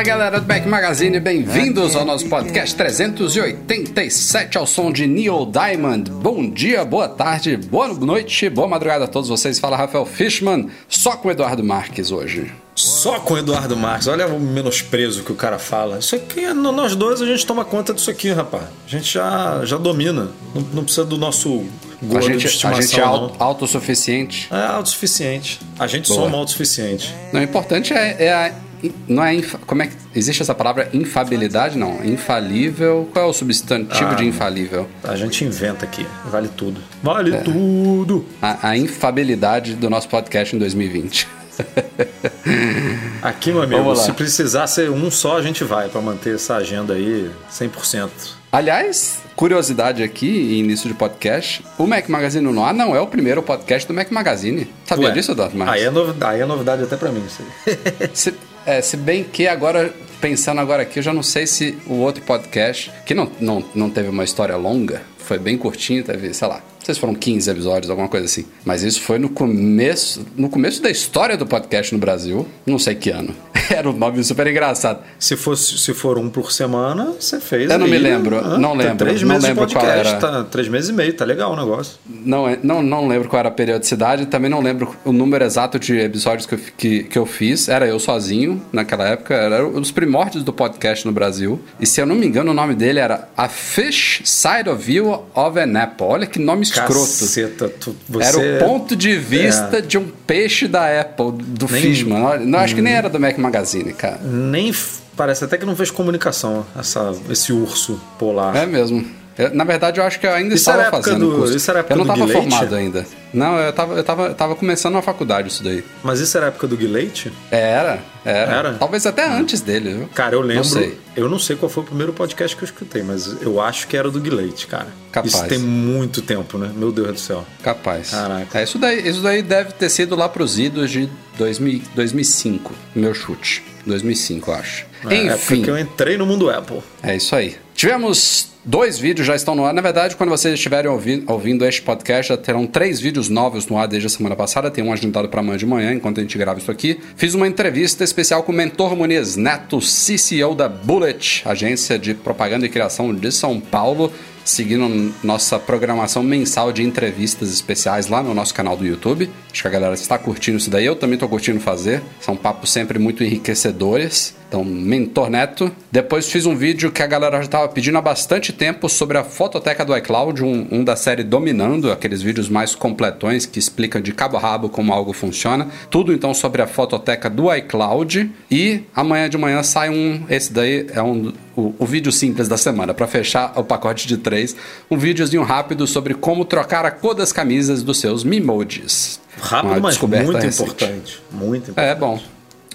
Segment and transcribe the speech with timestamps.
[0.00, 6.10] Fala galera do Mac Magazine, bem-vindos ao nosso podcast 387 ao som de Neil Diamond.
[6.10, 9.58] Bom dia, boa tarde, boa noite, boa madrugada a todos vocês.
[9.58, 12.50] Fala Rafael Fishman, só com o Eduardo Marques hoje.
[12.74, 14.06] Só com o Eduardo Marques.
[14.06, 15.98] Olha o menosprezo que o cara fala.
[15.98, 18.64] Isso aqui, nós dois, a gente toma conta disso aqui, rapaz.
[18.86, 20.30] A gente já, já domina.
[20.54, 21.66] Não, não precisa do nosso
[22.02, 24.48] gordo A de gente, a gente é auto- autossuficiente.
[24.50, 25.60] É autossuficiente.
[25.78, 26.22] A gente Boa.
[26.22, 27.14] somos autossuficiente.
[27.34, 28.69] Não, o importante é, é a.
[29.08, 29.34] Não é.
[29.34, 29.94] infa- Como é que.
[30.14, 31.76] Existe essa palavra infabilidade?
[31.78, 32.04] Não.
[32.04, 33.08] Infalível.
[33.12, 34.14] Qual é o substantivo Ah.
[34.14, 34.88] de infalível?
[35.04, 36.06] A gente inventa aqui.
[36.26, 36.80] Vale tudo.
[37.02, 38.24] Vale tudo.
[38.40, 41.28] A, a infabilidade do nosso podcast em 2020.
[43.22, 46.94] Aqui, meu amigo, se precisar ser um só, a gente vai pra manter essa agenda
[46.94, 48.08] aí 100%.
[48.50, 50.26] Aliás, curiosidade aqui,
[50.58, 54.10] início de podcast, o Mac Magazine no ar não é o primeiro podcast do Mac
[54.10, 54.66] Magazine.
[54.86, 55.80] Sabia Ué, disso, Eduardo Marques?
[55.82, 57.22] Aí é, novidade, aí é novidade até pra mim.
[57.26, 58.34] Isso aí.
[58.66, 62.22] É, se bem que agora, pensando agora aqui, eu já não sei se o outro
[62.22, 66.56] podcast, que não, não, não teve uma história longa, foi bem curtinho, teve, sei lá,
[66.80, 68.46] não sei se foram 15 episódios, alguma coisa assim.
[68.64, 72.94] Mas isso foi no começo, no começo da história do podcast no Brasil, não sei
[72.94, 73.34] que ano.
[73.70, 75.00] Era um nome super engraçado.
[75.18, 77.70] Se, fosse, se for um por semana, você fez.
[77.70, 79.84] Eu não aí, me lembro, ah, não tá lembro, Três não meses lembro de qual
[79.84, 80.20] podcast, era.
[80.20, 80.44] tá?
[80.44, 81.98] Três meses e meio, tá legal o negócio.
[82.08, 85.78] Não, é- não, não lembro qual era a periodicidade, também não lembro o número exato
[85.78, 87.68] de episódios que eu, que, que eu fiz.
[87.68, 91.60] Era eu sozinho naquela época, era os primórdios do podcast no Brasil.
[91.78, 94.90] E se eu não me engano, o nome dele era A Fish Side of
[95.34, 96.06] Of an Apple.
[96.06, 96.92] Olha que nome escroto.
[96.94, 98.28] Caceta, tu, você...
[98.28, 99.80] Era o ponto de vista É.
[99.80, 102.38] de um peixe da Apple, do Nem- Fishman.
[102.46, 104.18] Não, acho que nem era do Mac Magazine, cara.
[104.22, 104.74] Nem...
[105.16, 108.56] Parece até que não fez comunicação, essa, esse urso polar.
[108.56, 109.04] É mesmo.
[109.40, 111.56] Eu- na verdade, eu acho que eu ainda Isso estava a fazendo do- curso.
[111.56, 113.06] isso era a época eu não estava formado ainda.
[113.32, 115.84] Não, eu estava eu tava, eu tava começando na faculdade isso daí.
[116.02, 117.12] Mas isso era a época do Guilherme?
[117.50, 118.52] Era, era.
[118.52, 118.72] Era?
[118.74, 120.08] Talvez até antes dele, viu?
[120.14, 120.56] Cara, eu lembro.
[120.56, 120.98] Não sei.
[121.16, 123.96] Eu não sei qual foi o primeiro podcast que eu escutei, mas eu acho que
[123.96, 124.88] era do Guilherme, cara.
[125.12, 125.34] Capaz.
[125.34, 126.70] Isso tem muito tempo, né?
[126.74, 127.44] Meu Deus do céu.
[127.62, 128.10] Capaz.
[128.10, 128.58] Caraca.
[128.58, 131.08] É, isso, daí, isso daí deve ter sido lá pros idos de
[131.38, 133.62] 2000, 2005, meu chute.
[133.90, 134.86] 2005, eu acho.
[135.04, 136.80] Na época Enfim, que eu entrei no mundo Apple.
[137.02, 137.56] é isso aí.
[137.74, 139.72] Tivemos dois vídeos já estão no ar.
[139.72, 143.78] Na verdade, quando vocês estiverem ouvi- ouvindo este podcast, já terão três vídeos novos no
[143.78, 144.70] ar desde a semana passada.
[144.70, 147.00] Tem um agendado para amanhã de manhã, enquanto a gente grava isso aqui.
[147.16, 152.66] Fiz uma entrevista especial com o Mentor Muniz Neto, CCO da Bullet, agência de propaganda
[152.66, 154.12] e criação de São Paulo.
[154.50, 159.30] Seguindo nossa programação mensal de entrevistas especiais lá no nosso canal do YouTube.
[159.52, 160.84] Acho que a galera está curtindo isso daí.
[160.84, 162.02] Eu também estou curtindo fazer.
[162.20, 164.34] São papos sempre muito enriquecedores.
[164.48, 165.70] Então, Mentor Neto.
[165.92, 169.22] Depois fiz um vídeo que a galera já estava pedindo há bastante tempo sobre a
[169.22, 174.12] fototeca do iCloud, um, um da série Dominando, aqueles vídeos mais completões que explicam de
[174.12, 175.68] cabo a rabo como algo funciona.
[175.88, 178.32] Tudo então sobre a fototeca do iCloud.
[178.50, 180.24] E amanhã de manhã sai um.
[180.28, 184.16] Esse daí é um, o, o vídeo simples da semana, para fechar o pacote de
[184.16, 184.56] três.
[184.90, 189.20] Um videozinho rápido sobre como trocar a cor das camisas dos seus Mimojis.
[189.40, 190.62] Rápido, Uma mas muito recente.
[190.62, 191.22] importante.
[191.30, 191.88] Muito importante.
[191.88, 192.20] É bom.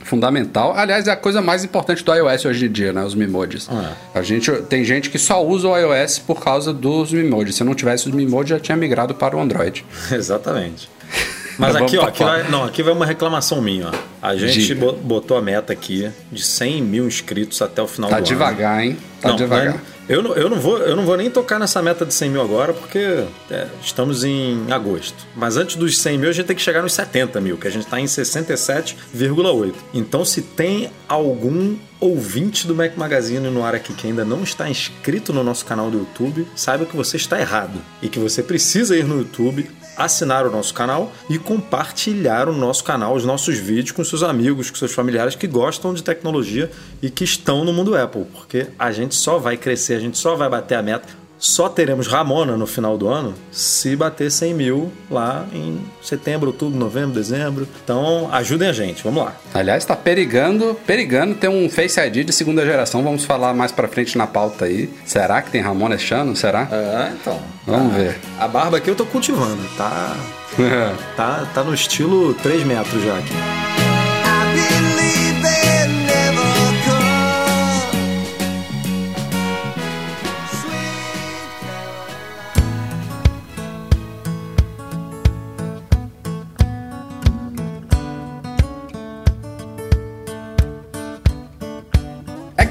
[0.03, 0.77] Fundamental.
[0.77, 3.03] Aliás, é a coisa mais importante do iOS hoje em dia, né?
[3.03, 3.67] Os Mimojis.
[3.67, 4.19] É.
[4.19, 7.55] A gente, tem gente que só usa o iOS por causa dos Mimojis.
[7.55, 9.83] Se não tivesse os Mimojis, já tinha migrado para o Android.
[10.11, 10.89] Exatamente.
[11.57, 13.91] Mas Vamos aqui, ó, pra aqui vai, não, aqui vai uma reclamação minha, ó.
[14.21, 14.79] A gente Diga.
[14.85, 18.27] bo- botou a meta aqui de 100 mil inscritos até o final Tá do ano.
[18.27, 18.97] devagar, hein?
[19.21, 19.73] Tá Não, devagar.
[19.75, 19.79] né?
[20.07, 22.41] Eu não, eu, não vou, eu não vou nem tocar nessa meta de 100 mil
[22.41, 25.15] agora, porque é, estamos em agosto.
[25.35, 27.71] Mas antes dos 100 mil, a gente tem que chegar nos 70 mil, que a
[27.71, 29.73] gente está em 67,8.
[29.93, 34.69] Então, se tem algum ouvinte do Mac Magazine no ar aqui que ainda não está
[34.69, 38.95] inscrito no nosso canal do YouTube, saiba que você está errado e que você precisa
[38.95, 43.91] ir no YouTube, assinar o nosso canal e compartilhar o nosso canal, os nossos vídeos
[43.91, 46.71] com seus amigos, com seus familiares que gostam de tecnologia
[47.01, 50.35] e que estão no mundo Apple, porque a gente só vai crescer, a gente só
[50.35, 54.91] vai bater a meta só teremos Ramona no final do ano se bater 100 mil
[55.11, 57.67] lá em setembro, outubro, novembro, dezembro.
[57.83, 59.35] Então ajudem a gente, vamos lá.
[59.53, 63.03] Aliás, está perigando, perigando ter um Face ID de segunda geração.
[63.03, 64.89] Vamos falar mais pra frente na pauta aí.
[65.05, 66.35] Será que tem Ramona este ano?
[66.35, 66.67] Será?
[66.71, 67.39] É, então.
[67.67, 68.19] Vamos ver.
[68.39, 70.15] A barba aqui eu tô cultivando, tá?
[71.15, 73.84] tá, tá no estilo 3 metros já aqui.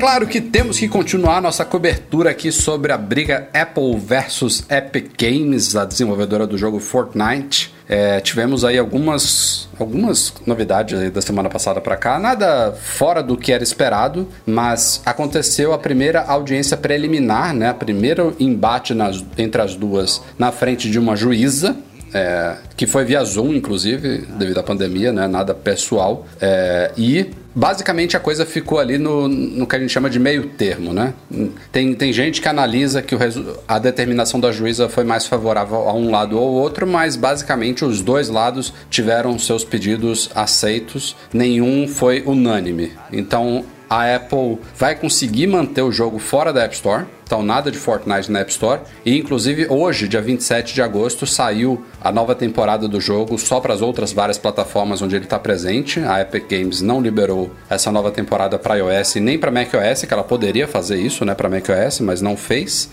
[0.05, 5.75] Claro que temos que continuar nossa cobertura aqui sobre a briga Apple versus Epic Games,
[5.77, 7.73] a desenvolvedora do jogo Fortnite.
[7.89, 13.35] É, tivemos aí algumas, algumas novidades aí da semana passada para cá, nada fora do
[13.35, 17.73] que era esperado, mas aconteceu a primeira audiência preliminar, né?
[17.73, 21.75] Primeiro embate nas- entre as duas na frente de uma juíza.
[22.15, 25.27] É, que foi via Zoom, inclusive, devido à pandemia, né?
[25.27, 26.25] Nada pessoal.
[26.41, 30.49] É, e basicamente a coisa ficou ali no, no que a gente chama de meio
[30.51, 31.13] termo, né?
[31.73, 33.19] Tem, tem gente que analisa que o
[33.67, 38.01] a determinação da juíza foi mais favorável a um lado ou outro, mas basicamente os
[38.01, 42.93] dois lados tiveram seus pedidos aceitos, nenhum foi unânime.
[43.13, 47.05] Então a Apple vai conseguir manter o jogo fora da App Store.
[47.25, 48.81] Então, nada de Fortnite na App Store.
[49.05, 53.73] E, inclusive, hoje, dia 27 de agosto, saiu a nova temporada do jogo só para
[53.73, 56.01] as outras várias plataformas onde ele está presente.
[56.01, 60.25] A Epic Games não liberou essa nova temporada para iOS nem para macOS, que ela
[60.25, 62.91] poderia fazer isso né, para macOS, mas não fez.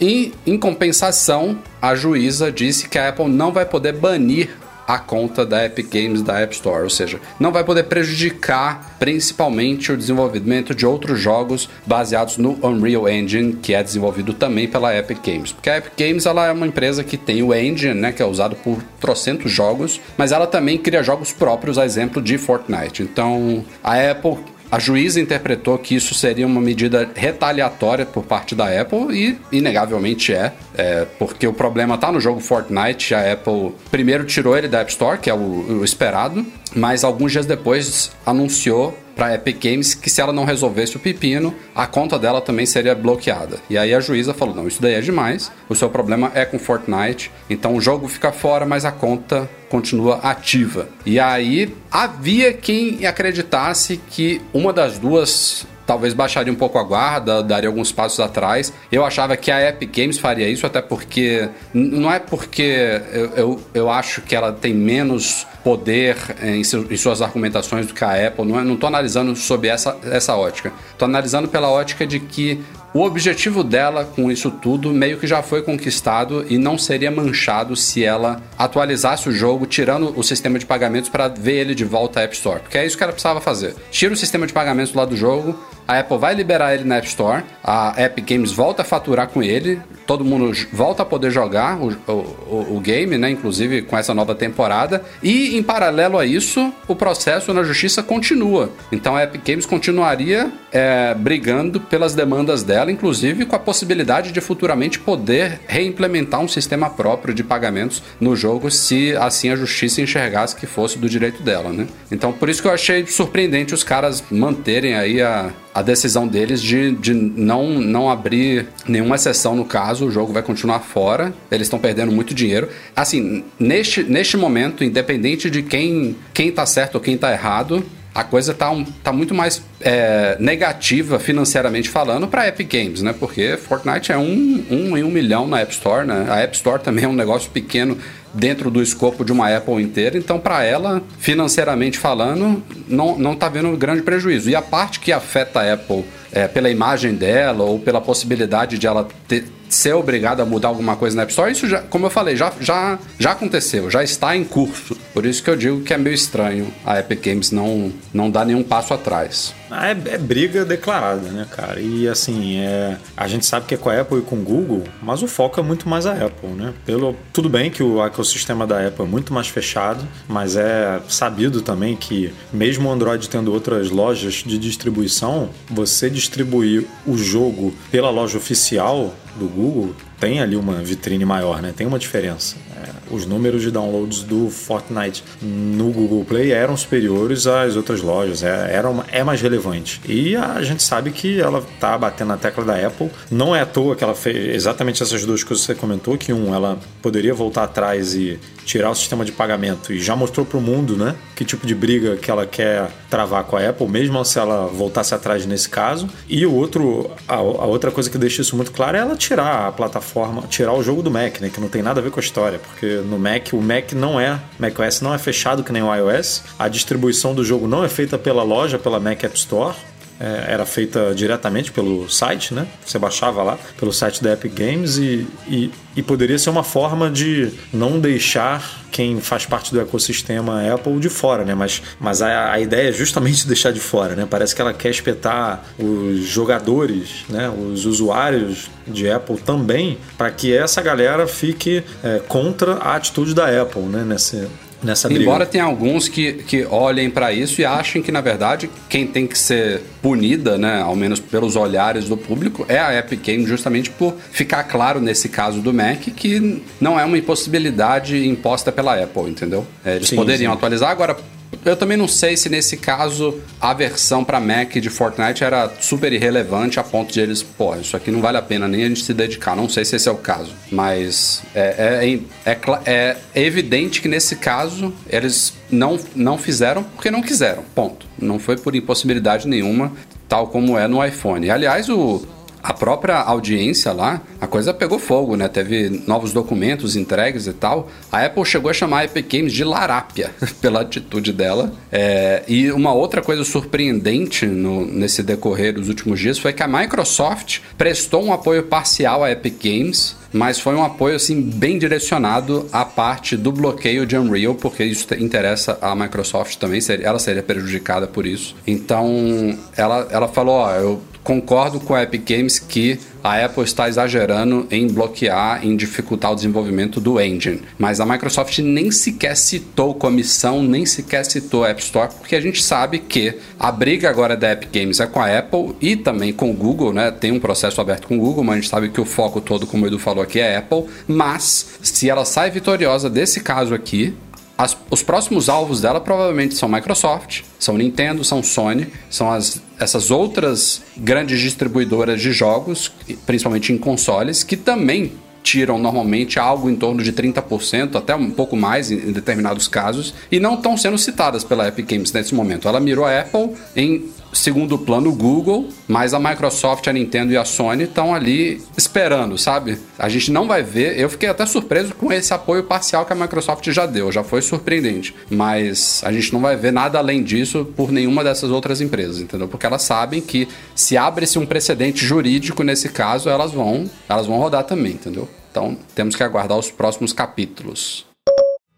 [0.00, 4.50] E, em compensação, a juíza disse que a Apple não vai poder banir
[4.88, 9.92] a conta da Epic Games da App Store, ou seja, não vai poder prejudicar principalmente
[9.92, 15.18] o desenvolvimento de outros jogos baseados no Unreal Engine, que é desenvolvido também pela Epic
[15.22, 15.52] Games.
[15.52, 18.26] Porque a Epic Games ela é uma empresa que tem o engine, né, que é
[18.26, 23.02] usado por trocentos jogos, mas ela também cria jogos próprios, a exemplo de Fortnite.
[23.02, 24.38] Então, a Apple
[24.70, 30.32] a juíza interpretou que isso seria uma medida retaliatória por parte da Apple e, inegavelmente,
[30.32, 33.14] é, é, porque o problema está no jogo Fortnite.
[33.14, 36.44] A Apple primeiro tirou ele da App Store, que é o, o esperado,
[36.74, 41.52] mas alguns dias depois anunciou para Epic Games que se ela não resolvesse o pepino,
[41.74, 43.58] a conta dela também seria bloqueada.
[43.68, 46.56] E aí a juíza falou: não, isso daí é demais, o seu problema é com
[46.56, 50.88] Fortnite, então o jogo fica fora, mas a conta continua ativa.
[51.04, 57.42] E aí havia quem acreditasse que uma das duas talvez baixaria um pouco a guarda,
[57.42, 58.70] daria alguns passos atrás.
[58.92, 61.48] Eu achava que a Epic Games faria isso, até porque.
[61.72, 66.96] Não é porque eu, eu, eu acho que ela tem menos poder em, seu- em
[66.96, 68.44] suas argumentações do que a Apple.
[68.44, 70.72] Não, é, não analisando sob essa, essa ótica.
[70.98, 72.60] Tô analisando pela ótica de que
[72.94, 77.76] o objetivo dela com isso tudo meio que já foi conquistado e não seria manchado
[77.76, 82.20] se ela atualizasse o jogo, tirando o sistema de pagamentos para ver ele de volta
[82.20, 82.60] à App Store.
[82.60, 83.74] Porque é isso que ela precisava fazer.
[83.90, 85.54] Tira o sistema de pagamentos lado do jogo,
[85.88, 89.42] a Apple vai liberar ele na App Store, a Epic Games volta a faturar com
[89.42, 93.30] ele, todo mundo volta a poder jogar o, o, o- o game, né?
[93.30, 95.02] Inclusive com essa nova temporada.
[95.22, 98.70] E em paralelo a isso, o processo na justiça continua.
[98.92, 104.40] Então a Epic Games continuaria é, brigando pelas demandas dela, inclusive com a possibilidade de
[104.40, 110.54] futuramente poder reimplementar um sistema próprio de pagamentos no jogo, se assim a justiça enxergasse
[110.54, 111.86] que fosse do direito dela, né?
[112.12, 116.60] Então por isso que eu achei surpreendente os caras manterem aí a, a decisão deles
[116.60, 121.66] de, de não, não abrir nenhuma exceção no caso, o jogo vai continuar fora, eles
[121.66, 122.68] estão perdendo muito dinheiro.
[122.96, 128.24] Assim, neste, neste momento, independente de quem, quem tá certo ou quem tá errado, a
[128.24, 133.14] coisa tá, um, tá muito mais é, negativa financeiramente falando para Epic Games, né?
[133.18, 136.26] Porque Fortnite é um, um em um milhão na App Store, né?
[136.28, 137.96] A App Store também é um negócio pequeno
[138.34, 143.48] dentro do escopo de uma Apple inteira, então para ela, financeiramente falando, não, não tá
[143.48, 144.50] vendo grande prejuízo.
[144.50, 148.86] E a parte que afeta a Apple é, pela imagem dela ou pela possibilidade de
[148.86, 152.10] ela ter, ser obrigada a mudar alguma coisa na App Store, isso já, como eu
[152.10, 154.96] falei, já, já, já aconteceu, já está em curso.
[155.18, 158.46] Por isso que eu digo que é meio estranho a Epic Games não, não dar
[158.46, 159.52] nenhum passo atrás.
[159.68, 161.80] Ah, É, é briga declarada, né, cara?
[161.80, 164.84] E assim, é, a gente sabe que é com a Apple e com o Google,
[165.02, 166.72] mas o foco é muito mais a Apple, né?
[166.86, 171.62] Pelo, tudo bem que o ecossistema da Apple é muito mais fechado, mas é sabido
[171.62, 178.08] também que, mesmo o Android tendo outras lojas de distribuição, você distribuir o jogo pela
[178.08, 181.72] loja oficial do Google tem ali uma vitrine maior, né?
[181.76, 182.56] Tem uma diferença.
[182.76, 188.42] É, os números de downloads do Fortnite no Google Play eram superiores às outras lojas,
[188.42, 190.00] é, era uma, é mais relevante.
[190.06, 193.10] E a gente sabe que ela tá batendo na tecla da Apple.
[193.30, 196.32] Não é à toa que ela fez exatamente essas duas coisas que você comentou, que
[196.32, 200.58] um, ela poderia voltar atrás e tirar o sistema de pagamento e já mostrou para
[200.58, 204.22] o mundo, né, que tipo de briga que ela quer travar com a Apple, mesmo
[204.24, 206.06] se ela voltasse atrás nesse caso.
[206.28, 209.68] E o outro, a, a outra coisa que deixa isso muito claro é ela tirar
[209.68, 210.07] a plataforma,
[210.48, 212.58] tirar o jogo do Mac, né, que não tem nada a ver com a história,
[212.58, 216.42] porque no Mac o Mac não é, macOS não é fechado que nem o iOS.
[216.58, 219.74] A distribuição do jogo não é feita pela loja, pela Mac App Store
[220.20, 222.66] é, era feita diretamente pelo site, né?
[222.84, 227.10] Você baixava lá pelo site da Epic Games e, e, e, poderia ser uma forma
[227.10, 231.54] de não deixar quem faz parte do ecossistema Apple de fora, né?
[231.54, 234.26] Mas, mas a, a ideia é justamente deixar de fora, né?
[234.28, 237.48] Parece que ela quer espetar os jogadores, né?
[237.48, 243.62] Os usuários de Apple também para que essa galera fique é, contra a atitude da
[243.62, 244.02] Apple, né?
[244.04, 244.48] Nesse,
[244.82, 245.22] nessa briga.
[245.22, 249.26] Embora tenha alguns que, que olhem para isso e achem que, na verdade, quem tem
[249.26, 253.90] que ser punida, né, ao menos pelos olhares do público, é a Epic Games, justamente
[253.90, 259.22] por ficar claro nesse caso do Mac que não é uma impossibilidade imposta pela Apple,
[259.30, 259.66] entendeu?
[259.84, 260.56] É, eles Sim, poderiam sim.
[260.56, 260.90] atualizar.
[260.90, 261.16] Agora,
[261.64, 266.12] eu também não sei se nesse caso a versão para Mac de Fortnite era super
[266.12, 269.02] irrelevante a ponto de eles, pô, isso aqui não vale a pena nem a gente
[269.02, 269.56] se dedicar.
[269.56, 270.52] Não sei se esse é o caso.
[270.70, 272.00] Mas é,
[272.44, 277.62] é, é, cla- é evidente que nesse caso eles não, não fizeram porque não quiseram.
[277.74, 278.06] Ponto.
[278.18, 279.92] Não foi por impossibilidade nenhuma,
[280.28, 281.50] tal como é no iPhone.
[281.50, 282.26] Aliás, o,
[282.62, 285.48] a própria audiência lá, a coisa pegou fogo, né?
[285.48, 287.88] Teve novos documentos entregues e tal.
[288.10, 291.72] A Apple chegou a chamar a Epic Games de larápia pela atitude dela.
[291.90, 296.68] É, e uma outra coisa surpreendente no- nesse decorrer dos últimos dias foi que a
[296.68, 300.16] Microsoft prestou um apoio parcial à Epic Games.
[300.30, 305.06] Mas foi um apoio assim bem direcionado à parte do bloqueio de Unreal, porque isso
[305.06, 308.54] te- interessa a Microsoft também, ela seria prejudicada por isso.
[308.66, 313.86] Então, ela, ela falou: Ó, eu concordo com a Epic Games que a Apple está
[313.86, 317.60] exagerando em bloquear, em dificultar o desenvolvimento do engine.
[317.78, 322.62] Mas a Microsoft nem sequer citou comissão, nem sequer citou App Store, porque a gente
[322.62, 326.50] sabe que a briga agora da Epic Games é com a Apple e também com
[326.50, 327.10] o Google, né?
[327.10, 329.66] Tem um processo aberto com o Google, mas a gente sabe que o foco todo,
[329.66, 330.86] como o Edu falou aqui, é a Apple.
[331.06, 334.14] Mas se ela sai vitoriosa desse caso aqui,
[334.58, 340.10] as- os próximos alvos dela provavelmente são Microsoft, são Nintendo, são Sony, são as, essas
[340.10, 342.90] outras grandes distribuidoras de jogos,
[343.24, 345.12] principalmente em consoles, que também
[345.44, 350.38] tiram normalmente algo em torno de 30%, até um pouco mais em determinados casos, e
[350.38, 352.68] não estão sendo citadas pela Epic Games nesse momento.
[352.68, 357.44] Ela mirou a Apple em segundo plano Google, mas a Microsoft, a Nintendo e a
[357.44, 359.78] Sony estão ali esperando, sabe?
[359.98, 360.98] A gente não vai ver.
[360.98, 364.42] Eu fiquei até surpreso com esse apoio parcial que a Microsoft já deu, já foi
[364.42, 365.14] surpreendente.
[365.30, 369.48] Mas a gente não vai ver nada além disso por nenhuma dessas outras empresas, entendeu?
[369.48, 374.38] Porque elas sabem que se abre-se um precedente jurídico nesse caso, elas vão, elas vão
[374.38, 375.28] rodar também, entendeu?
[375.50, 378.07] Então temos que aguardar os próximos capítulos.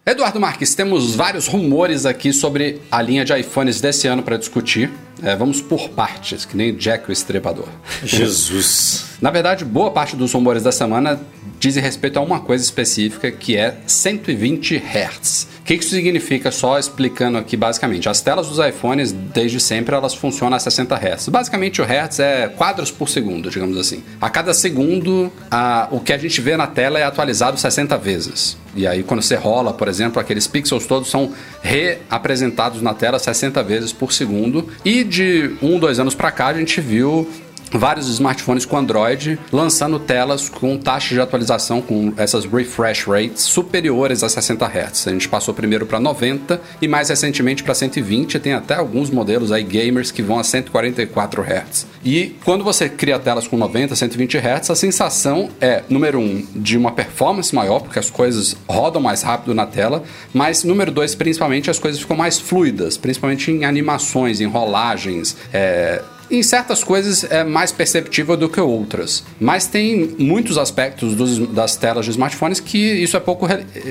[0.04, 4.90] Eduardo Marques, temos vários rumores aqui sobre a linha de iPhones desse ano para discutir.
[5.22, 7.68] É, vamos por partes, que nem Jack o Estripador.
[8.02, 9.04] Jesus.
[9.20, 11.20] Na verdade, boa parte dos rumores da semana
[11.60, 15.46] dizem respeito a uma coisa específica que é 120 Hz.
[15.60, 16.50] O que isso significa?
[16.50, 18.08] Só explicando aqui basicamente.
[18.08, 21.28] As telas dos iPhones, desde sempre, elas funcionam a 60 Hz.
[21.28, 24.02] Basicamente, o Hz é quadros por segundo, digamos assim.
[24.20, 28.56] A cada segundo, a- o que a gente vê na tela é atualizado 60 vezes.
[28.74, 33.62] E aí, quando você rola, por exemplo, aqueles pixels todos são reapresentados na tela 60
[33.62, 34.68] vezes por segundo.
[34.84, 37.28] E de um, dois anos pra cá, a gente viu
[37.72, 44.22] vários smartphones com Android lançando telas com taxa de atualização com essas refresh rates superiores
[44.22, 45.08] a 60 Hz.
[45.08, 48.38] A gente passou primeiro para 90 e mais recentemente para 120.
[48.38, 51.86] Tem até alguns modelos aí gamers que vão a 144 Hz.
[52.04, 56.76] E quando você cria telas com 90, 120 Hz, a sensação é, número um, de
[56.76, 61.70] uma performance maior, porque as coisas rodam mais rápido na tela, mas número dois, principalmente
[61.70, 67.42] as coisas ficam mais fluidas, principalmente em animações, em rolagens, é, em certas coisas é
[67.44, 69.24] mais perceptível do que outras.
[69.40, 73.46] Mas tem muitos aspectos dos- das telas de smartphones que isso é pouco,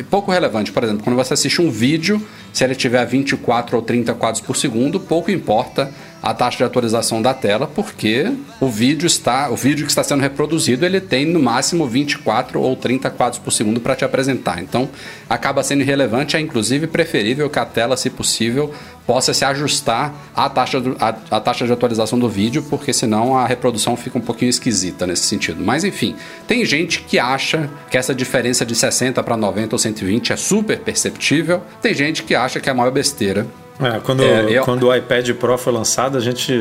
[0.10, 0.72] pouco relevante.
[0.72, 2.22] Por exemplo, quando você assiste um vídeo,
[2.54, 5.92] se ele tiver 24 ou 30 quadros por segundo, pouco importa
[6.22, 10.22] a taxa de atualização da tela, porque o vídeo está, o vídeo que está sendo
[10.22, 14.62] reproduzido, ele tem no máximo 24 ou 30 quadros por segundo para te apresentar.
[14.62, 14.90] Então,
[15.30, 18.74] acaba sendo irrelevante, é inclusive preferível que a tela, se possível,
[19.08, 23.36] possa se ajustar à taxa, do, à, à taxa de atualização do vídeo, porque senão
[23.36, 25.64] a reprodução fica um pouquinho esquisita nesse sentido.
[25.64, 26.16] Mas enfim,
[26.48, 30.80] tem gente que acha que essa diferença de 60 para 90 ou 120 é super
[30.80, 33.48] perceptível, tem gente que acha que é a maior besteira.
[33.82, 36.54] É, quando, É, eu- quando o iPad Pro foi lançado, a gente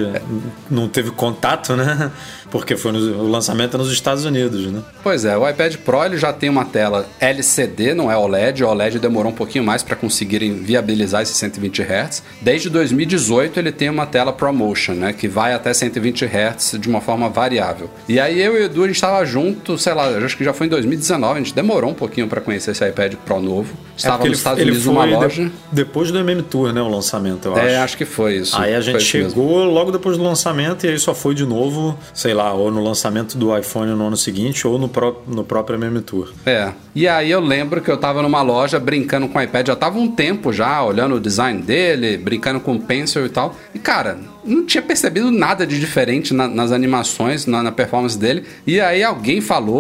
[0.71, 2.13] não teve contato, né?
[2.51, 4.81] Porque foi no, o lançamento é nos Estados Unidos, né?
[5.03, 8.63] Pois é, o iPad Pro ele já tem uma tela LCD, não é OLED.
[8.65, 12.23] O OLED demorou um pouquinho mais para conseguirem viabilizar esses 120 Hz.
[12.41, 17.01] Desde 2018 ele tem uma tela ProMotion, né, que vai até 120 Hz de uma
[17.01, 17.91] forma variável.
[18.09, 20.53] E aí eu e o Edu a gente estava junto, sei lá, acho que já
[20.55, 23.75] foi em 2019, a gente demorou um pouquinho para conhecer esse iPad Pro novo.
[23.99, 25.51] Estava É nos Estados Unidos numa de- loja.
[25.73, 26.81] depois do MM Tour, né?
[26.81, 27.67] O lançamento, eu acho.
[27.67, 28.57] É, acho que foi isso.
[28.57, 29.31] Aí a gente isso mesmo.
[29.33, 32.83] chegou logo depois do lançamento e aí só foi de novo, sei lá, ou no
[32.83, 36.33] lançamento do iPhone no ano seguinte ou no, pró- no próprio MM Tour.
[36.47, 36.73] É.
[36.95, 39.99] E aí eu lembro que eu tava numa loja brincando com o iPad, já tava
[39.99, 43.55] um tempo já, olhando o design dele, brincando com o pencil e tal.
[43.75, 48.45] E cara, não tinha percebido nada de diferente na- nas animações, na, na performance dele.
[48.67, 49.77] E aí alguém falou,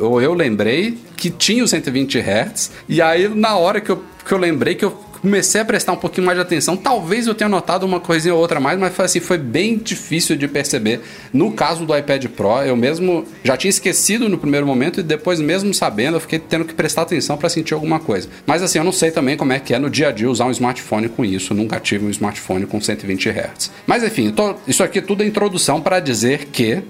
[0.00, 2.72] ou, ou eu lembrei, que tinha o 120 Hz.
[2.88, 5.96] E aí na hora que eu, que eu lembrei que eu comecei a prestar um
[5.96, 6.76] pouquinho mais de atenção.
[6.76, 10.34] Talvez eu tenha notado uma coisinha ou outra mais, mas foi assim, foi bem difícil
[10.34, 11.00] de perceber.
[11.32, 15.38] No caso do iPad Pro, eu mesmo já tinha esquecido no primeiro momento e depois
[15.38, 18.28] mesmo sabendo, eu fiquei tendo que prestar atenção para sentir alguma coisa.
[18.44, 20.46] Mas assim, eu não sei também como é que é no dia a dia usar
[20.46, 21.52] um smartphone com isso.
[21.52, 23.70] Eu nunca tive um smartphone com 120 Hz.
[23.86, 26.82] Mas enfim, tô- isso aqui tudo é introdução para dizer que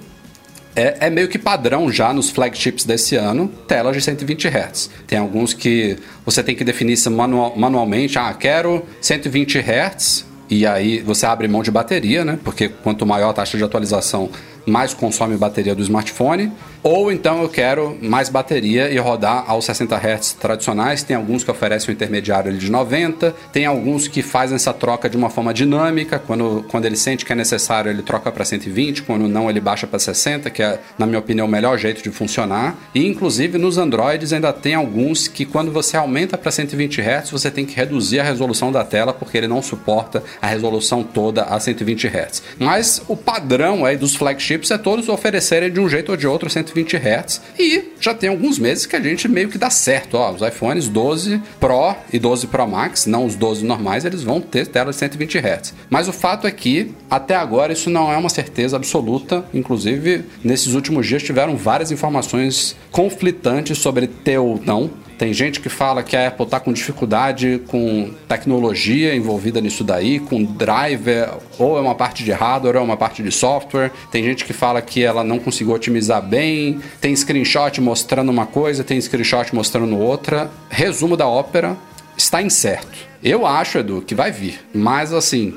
[0.74, 4.90] é, é meio que padrão já nos flagships desse ano, telas de 120 Hz.
[5.06, 8.18] Tem alguns que você tem que definir isso manual- manualmente.
[8.18, 10.26] Ah, quero 120 Hz.
[10.50, 12.38] E aí você abre mão de bateria, né?
[12.44, 14.28] Porque quanto maior a taxa de atualização,
[14.66, 16.52] mais consome bateria do smartphone.
[16.82, 21.02] Ou então eu quero mais bateria e rodar aos 60 Hz tradicionais.
[21.04, 23.32] Tem alguns que oferecem um intermediário de 90.
[23.52, 26.18] Tem alguns que fazem essa troca de uma forma dinâmica.
[26.18, 29.02] Quando, quando ele sente que é necessário, ele troca para 120.
[29.02, 32.10] Quando não, ele baixa para 60, que é, na minha opinião, o melhor jeito de
[32.10, 32.76] funcionar.
[32.92, 37.48] E inclusive nos Androids ainda tem alguns que quando você aumenta para 120 Hz, você
[37.48, 41.60] tem que reduzir a resolução da tela porque ele não suporta a resolução toda a
[41.60, 42.42] 120 Hz.
[42.58, 46.50] Mas o padrão aí dos flagships é todos oferecerem de um jeito ou de outro
[46.50, 47.40] 120 Hz.
[47.58, 50.16] E já tem alguns meses que a gente meio que dá certo.
[50.16, 54.40] Ó, os iPhones 12 Pro e 12 Pro Max, não os 12 normais, eles vão
[54.40, 55.74] ter tela de 120 Hz.
[55.88, 59.44] Mas o fato é que, até agora, isso não é uma certeza absoluta.
[59.54, 64.90] Inclusive, nesses últimos dias tiveram várias informações conflitantes sobre ter ou não.
[65.22, 70.18] Tem gente que fala que a Apple está com dificuldade com tecnologia envolvida nisso daí,
[70.18, 73.92] com driver, ou é uma parte de hardware, ou é uma parte de software.
[74.10, 76.80] Tem gente que fala que ela não conseguiu otimizar bem.
[77.00, 80.50] Tem screenshot mostrando uma coisa, tem screenshot mostrando outra.
[80.68, 81.76] Resumo da ópera
[82.16, 82.98] está incerto.
[83.22, 85.54] Eu acho, Edu, que vai vir, mas assim.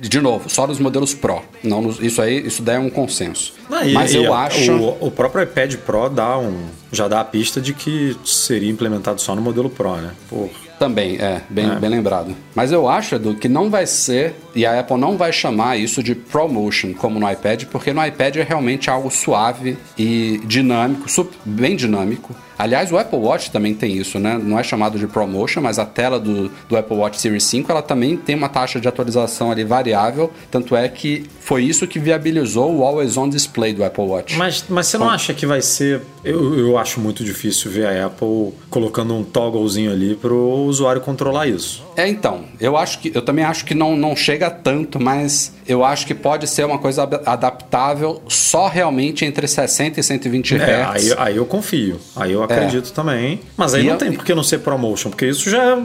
[0.00, 1.42] De novo, só nos modelos Pro.
[1.62, 3.54] Não nos- isso aí, isso daí é um consenso.
[3.70, 4.72] Ah, e- mas eu acho.
[4.72, 9.20] O, o próprio iPad Pro dá um, já dá a pista de que seria implementado
[9.20, 10.12] só no modelo Pro, né?
[10.30, 11.74] Pô, Também, é, bem, É.
[11.74, 12.36] bem lembrado.
[12.54, 16.02] Mas eu acho, Edu, que não vai ser, e a Apple não vai chamar isso
[16.02, 21.06] de ProMotion, como no iPad, porque no iPad é realmente algo suave e dinâmico,
[21.44, 22.34] bem dinâmico.
[22.58, 24.36] Aliás, o Apple Watch também tem isso, né?
[24.36, 27.80] Não é chamado de ProMotion, mas a tela do, do Apple Watch Series 5, ela
[27.80, 32.76] também tem uma taxa de atualização ali variável, tanto é que foi isso que viabilizou
[32.76, 34.36] o Always On Display do Apple Watch.
[34.36, 36.02] Mas, mas você não acha que vai ser.
[36.24, 41.00] Eu, eu acho muito difícil ver a Apple colocando um togglezinho ali para o usuário
[41.00, 41.86] controlar isso.
[41.98, 45.84] É, então, eu acho que eu também acho que não, não chega tanto, mas eu
[45.84, 50.60] acho que pode ser uma coisa adaptável só realmente entre 60 e 120 Hz.
[50.62, 51.98] É, aí, aí eu confio.
[52.14, 53.40] Aí eu acredito também.
[53.56, 55.76] Mas aí E não eu- tem por que não ser promotion, porque isso já,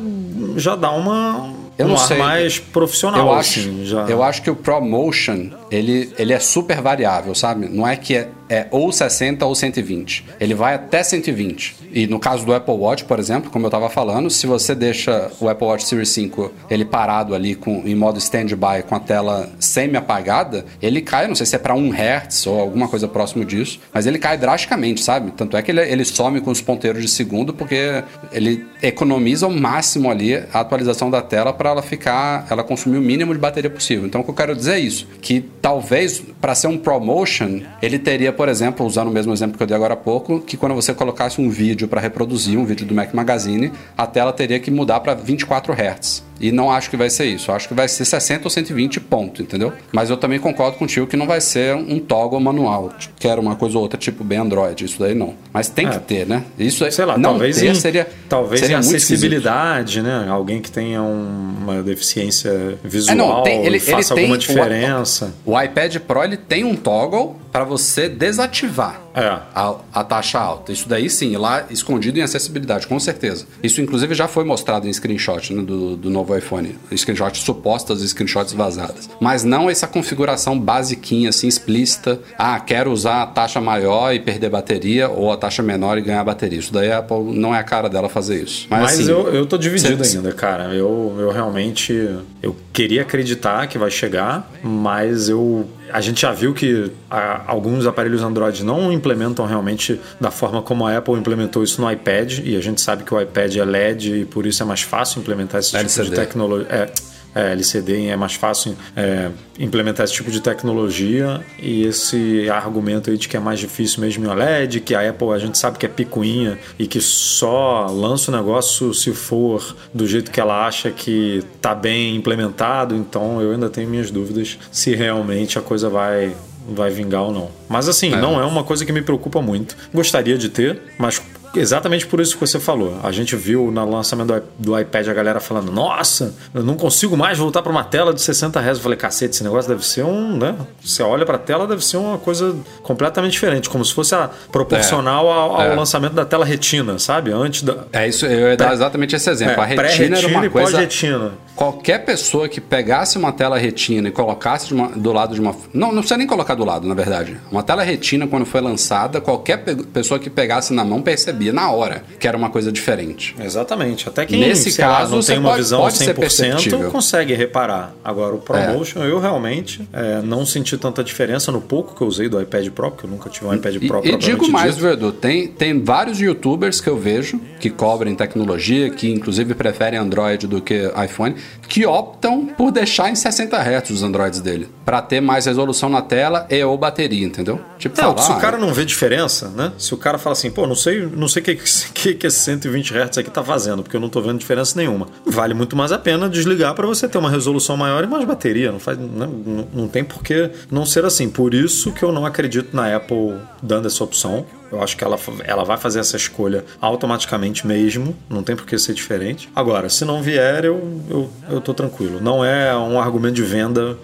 [0.56, 1.52] já dá uma.
[1.78, 2.18] Eu um não ar sei.
[2.18, 3.86] mais profissional, eu acho, assim.
[3.86, 4.06] Já...
[4.08, 7.68] eu acho que o ProMotion, ele, ele é super variável, sabe?
[7.68, 10.26] Não é que é, é ou 60 ou 120.
[10.40, 11.84] Ele vai até 120.
[11.92, 15.32] E no caso do Apple Watch, por exemplo, como eu estava falando, se você deixa
[15.40, 19.50] o Apple Watch Series 5 ele parado ali com, em modo standby com a tela
[19.60, 23.80] semi-apagada, ele cai, não sei se é para 1 Hz ou alguma coisa próximo disso,
[23.94, 25.32] mas ele cai drasticamente, sabe?
[25.32, 29.52] Tanto é que ele, ele some com os ponteiros de segundo porque ele economiza ao
[29.52, 33.70] máximo ali a atualização da tela para ela ficar, ela consumir o mínimo de bateria
[33.70, 34.06] possível.
[34.06, 37.98] Então o que eu quero dizer é isso, que talvez para ser um promotion, ele
[37.98, 40.76] teria, por exemplo, usando o mesmo exemplo que eu dei agora há pouco, que quando
[40.76, 44.70] você colocasse um vídeo para reproduzir, um vídeo do Mac Magazine, a tela teria que
[44.70, 46.33] mudar para 24 Hz.
[46.40, 47.52] E não acho que vai ser isso.
[47.52, 49.72] Acho que vai ser 60 ou 120 ponto, entendeu?
[49.92, 52.92] Mas eu também concordo contigo que não vai ser um toggle manual.
[53.20, 54.84] Que era uma coisa ou outra, tipo bem Android.
[54.84, 55.36] Isso daí não.
[55.54, 55.92] Mas tem É.
[55.92, 56.44] que ter, né?
[56.58, 60.28] Isso aí, Sei lá, não talvez ter em, seria talvez seria em acessibilidade, né?
[60.30, 64.40] Alguém que tenha um- uma deficiência visual É, não, tem- ele- faça ele alguma o-
[64.40, 65.34] diferença.
[65.46, 69.28] O iPad Pro ele tem um toggle para você desativar É.
[69.54, 70.72] a, a taxa alta.
[70.72, 73.46] Isso daí sim, lá escondido em acessibilidade, com certeza.
[73.62, 76.76] Isso inclusive já foi mostrado em screenshot né, do, do novo iPhone.
[76.96, 79.08] Screenshots supostas e screenshots vazadas.
[79.22, 82.20] Mas não essa configuração basiquinha, assim, explícita.
[82.40, 86.24] Ah, quero usar a taxa maior e perder bateria, ou a taxa menor e ganhar
[86.24, 86.58] bateria.
[86.58, 88.66] Isso daí a Apple não é a cara dela fazer isso.
[88.68, 90.74] Mas, Mas assim, eu, eu tô dividido cê- ainda, cara.
[90.74, 91.94] Eu, eu realmente.
[92.42, 95.70] Eu queria acreditar que vai chegar, mas eu.
[95.92, 100.86] A gente já viu que ah, alguns aparelhos Android não implementam realmente da forma como
[100.86, 104.22] a Apple implementou isso no iPad, e a gente sabe que o iPad é LED
[104.22, 106.10] e por isso é mais fácil implementar esse tipo LCD.
[106.10, 106.68] de tecnologia.
[106.70, 113.10] É, é, LCD é mais fácil é, implementar esse tipo de tecnologia e esse argumento
[113.10, 115.78] aí de que é mais difícil mesmo em OLED, que a Apple a gente sabe
[115.78, 120.68] que é picuinha e que só lança o negócio se for do jeito que ela
[120.68, 125.90] acha que tá bem implementado, então eu ainda tenho minhas dúvidas se realmente a coisa
[125.90, 126.36] vai
[126.70, 127.50] vai vingar ou não.
[127.70, 129.76] Mas assim, não é uma coisa que me preocupa muito.
[129.94, 131.22] Gostaria de ter, mas
[131.56, 132.98] exatamente por isso que você falou.
[133.04, 137.38] A gente viu no lançamento do, iPad a galera falando: Nossa, eu não consigo mais
[137.38, 138.78] voltar para uma tela de 60 Hz.
[138.78, 140.38] Eu falei: Cacete, esse negócio deve ser um.
[140.38, 140.56] Né?
[140.84, 144.30] Você olha para a tela, deve ser uma coisa completamente diferente, como se fosse a,
[144.52, 145.76] proporcional ao, ao É.
[145.76, 147.32] lançamento da tela retina, sabe?
[147.32, 147.86] Antes da.
[147.94, 149.62] É isso, eu ia dar exatamente esse exemplo.
[149.62, 150.72] a É, retina era uma e coisa.
[150.72, 151.32] pós-retina.
[151.56, 155.56] Qualquer pessoa que pegasse uma tela retina e colocasse uma- do lado de uma.
[155.74, 157.38] Não, não precisa nem colocar do lado, na verdade.
[157.52, 161.70] Uma tela retina, quando foi lançada, qualquer pe- pessoa que pegasse na mão percebia na
[161.72, 163.36] hora que era uma coisa diferente.
[163.40, 164.10] Exatamente.
[164.10, 166.92] Até quem Nesse sei lá, caso, não tem uma pode- visão pode ser 100% perceptível.
[166.92, 167.94] consegue reparar.
[168.04, 172.28] Agora, o ProMotion, eu realmente é, não senti tanta diferença no pouco que eu usei
[172.28, 174.84] do iPad Pro, porque eu nunca tive um iPad E, Pro e propriamente digo mais,
[174.84, 175.12] Edu?
[175.12, 180.60] Tem, tem vários youtubers que eu vejo que cobrem tecnologia, que inclusive preferem Android do
[180.60, 181.36] que iPhone,
[181.68, 186.02] que optam por deixar em 60 Hz os Androids dele, Pra ter mais resolução na
[186.02, 187.60] tela e ou bateria, entendeu?
[187.80, 189.72] Tipo, Não, falar, se o ah, cara não vê diferença, né?
[189.78, 191.56] Se o cara fala assim, pô, não sei não sei o que,
[191.94, 195.08] que, que esse 120 Hz aqui tá fazendo, porque eu não tô vendo diferença nenhuma.
[195.26, 198.72] Vale muito mais a pena desligar para você ter uma resolução maior e mais bateria.
[198.72, 199.08] Não, faz, né?
[199.46, 201.30] não, não tem por que não ser assim.
[201.30, 204.46] Por isso que eu não acredito na Apple dando essa opção.
[204.74, 208.16] Eu acho que ela, ela vai fazer essa escolha automaticamente mesmo.
[208.28, 209.48] Não tem por que ser diferente.
[209.56, 212.20] Agora, se não vier, eu, eu, eu tô tranquilo.
[212.20, 213.98] Não é um argumento de venda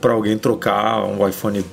[0.00, 1.64] para alguém trocar um iPhone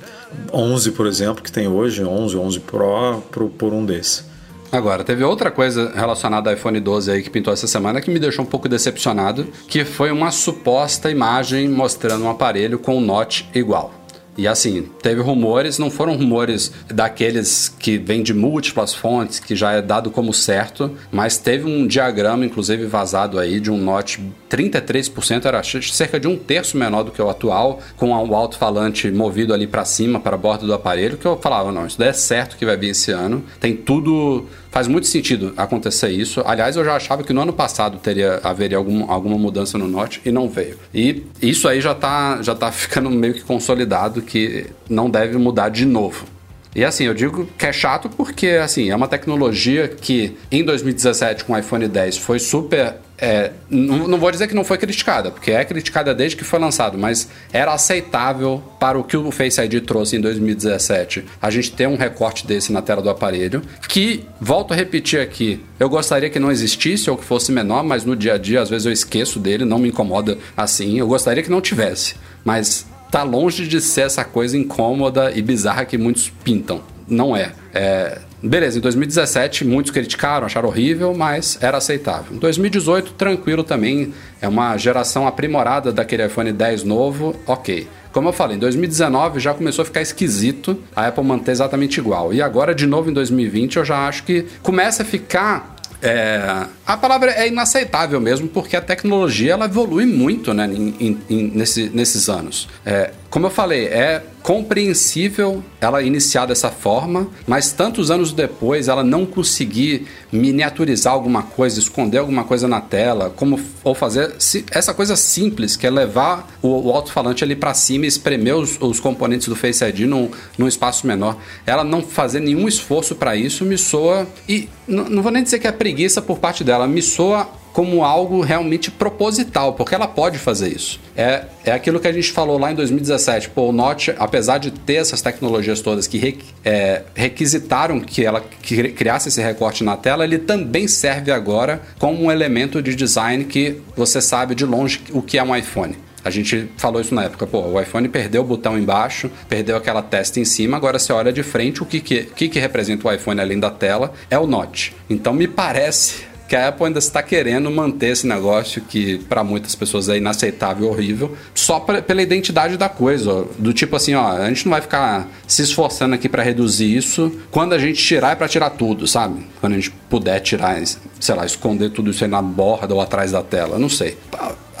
[0.52, 4.30] 11, por exemplo, que tem hoje, 11, 11 Pro, por, por um desse.
[4.72, 8.20] Agora, teve outra coisa relacionada ao iPhone 12 aí que pintou essa semana que me
[8.20, 13.50] deixou um pouco decepcionado, que foi uma suposta imagem mostrando um aparelho com um Note
[13.52, 13.99] igual.
[14.40, 19.72] E assim, teve rumores, não foram rumores daqueles que vêm de múltiplas fontes, que já
[19.72, 24.18] é dado como certo, mas teve um diagrama, inclusive vazado aí, de um Note
[24.50, 29.54] 33%, era cerca de um terço menor do que o atual, com o alto-falante movido
[29.54, 32.12] ali para cima, para a borda do aparelho, que eu falava, não, isso daí é
[32.12, 33.44] certo que vai vir esse ano.
[33.60, 36.42] Tem tudo faz muito sentido acontecer isso.
[36.46, 40.20] Aliás, eu já achava que no ano passado teria haveria algum, alguma mudança no Note
[40.24, 40.78] e não veio.
[40.94, 45.68] E isso aí já tá, já tá ficando meio que consolidado que não deve mudar
[45.68, 46.24] de novo.
[46.74, 51.44] E assim, eu digo que é chato porque assim, é uma tecnologia que em 2017
[51.44, 55.30] com o iPhone 10 foi super é, não, não vou dizer que não foi criticada,
[55.30, 59.60] porque é criticada desde que foi lançado, mas era aceitável para o que o Face
[59.60, 61.26] ID trouxe em 2017.
[61.42, 65.62] A gente ter um recorte desse na tela do aparelho, que, volto a repetir aqui,
[65.78, 68.70] eu gostaria que não existisse ou que fosse menor, mas no dia a dia às
[68.70, 70.98] vezes eu esqueço dele, não me incomoda assim.
[70.98, 75.84] Eu gostaria que não tivesse, mas tá longe de ser essa coisa incômoda e bizarra
[75.84, 76.82] que muitos pintam.
[77.08, 77.52] Não é.
[77.74, 82.34] é Beleza, em 2017 muitos criticaram, acharam horrível, mas era aceitável.
[82.34, 87.86] Em 2018, tranquilo também, é uma geração aprimorada daquele iPhone 10 novo, ok.
[88.12, 92.32] Como eu falei, em 2019 já começou a ficar esquisito a Apple manter exatamente igual.
[92.32, 96.96] E agora, de novo, em 2020, eu já acho que começa a ficar é, a
[96.96, 101.90] palavra é inaceitável mesmo, porque a tecnologia ela evolui muito né, em, em, em, nesse,
[101.90, 102.68] nesses anos.
[102.84, 109.04] É, como eu falei, é compreensível ela iniciar dessa forma, mas tantos anos depois ela
[109.04, 114.34] não conseguir miniaturizar alguma coisa, esconder alguma coisa na tela, como ou fazer
[114.72, 118.76] essa coisa simples que é levar o, o alto-falante ali para cima e espremer os,
[118.80, 121.36] os componentes do Face ID num, num espaço menor.
[121.64, 125.68] Ela não fazer nenhum esforço para isso me soa e não vou nem dizer que
[125.68, 130.68] é preguiça por parte dela, me soa como algo realmente proposital, porque ela pode fazer
[130.68, 131.00] isso.
[131.16, 133.50] É, é aquilo que a gente falou lá em 2017.
[133.50, 138.40] Pô, o Note, apesar de ter essas tecnologias todas que re- é, requisitaram que ela
[138.62, 143.44] cri- criasse esse recorte na tela, ele também serve agora como um elemento de design
[143.44, 145.96] que você sabe de longe o que é um iPhone.
[146.22, 150.02] A gente falou isso na época, pô, o iPhone perdeu o botão embaixo, perdeu aquela
[150.02, 153.12] testa em cima, agora você olha de frente, o que, que, que, que representa o
[153.12, 154.94] iPhone além da tela é o Note.
[155.08, 159.74] Então me parece que a Apple ainda está querendo manter esse negócio que para muitas
[159.76, 163.44] pessoas é inaceitável horrível, só pra- pela identidade da coisa, ó.
[163.56, 167.32] do tipo assim, ó, a gente não vai ficar se esforçando aqui para reduzir isso,
[167.52, 169.46] quando a gente tirar é para tirar tudo, sabe?
[169.60, 170.76] Quando a gente puder tirar,
[171.20, 174.18] sei lá, esconder tudo isso aí na borda ou atrás da tela, não sei.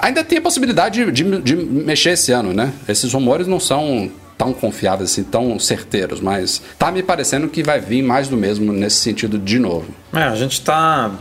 [0.00, 2.72] Ainda tem a possibilidade de, de- de mexer esse ano, né?
[2.88, 7.78] Esses rumores não são tão confiáveis assim, tão certeiros, mas tá me parecendo que vai
[7.78, 9.88] vir mais do mesmo nesse sentido de novo.
[10.14, 11.12] É, a gente tá,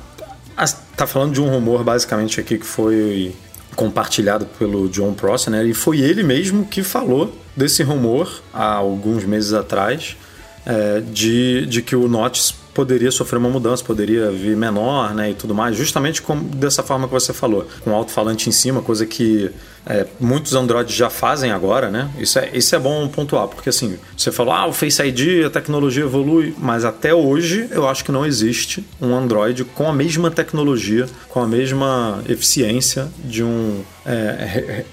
[1.00, 3.34] tá falando de um rumor basicamente aqui que foi
[3.74, 5.64] compartilhado pelo John Prosser, né?
[5.66, 10.18] E foi ele mesmo que falou desse rumor há alguns meses atrás,
[10.66, 15.34] é, de, de que o Note poderia sofrer uma mudança, poderia vir menor, né, e
[15.34, 19.52] tudo mais, justamente como, dessa forma que você falou, com alto-falante em cima, coisa que
[19.86, 22.10] é, muitos Androids já fazem agora, né?
[22.20, 25.50] Isso é, isso é bom pontuar, porque assim, você falou, ah, o Face ID, a
[25.50, 30.30] tecnologia evolui, mas até hoje eu acho que não existe um Android com a mesma
[30.30, 34.84] tecnologia, com a mesma eficiência de um, é,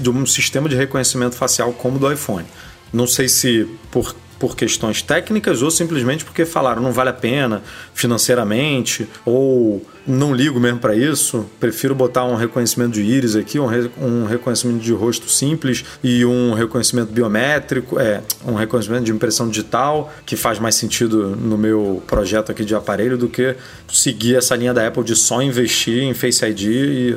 [0.00, 2.46] de um sistema de reconhecimento facial como o do iPhone.
[2.92, 7.62] Não sei se por por questões técnicas ou simplesmente porque falaram não vale a pena
[7.94, 13.66] financeiramente ou não ligo mesmo para isso, prefiro botar um reconhecimento de íris aqui, um,
[13.66, 19.48] re- um reconhecimento de rosto simples e um reconhecimento biométrico, é, um reconhecimento de impressão
[19.48, 23.56] digital, que faz mais sentido no meu projeto aqui de aparelho do que
[23.92, 27.16] seguir essa linha da Apple de só investir em Face ID e,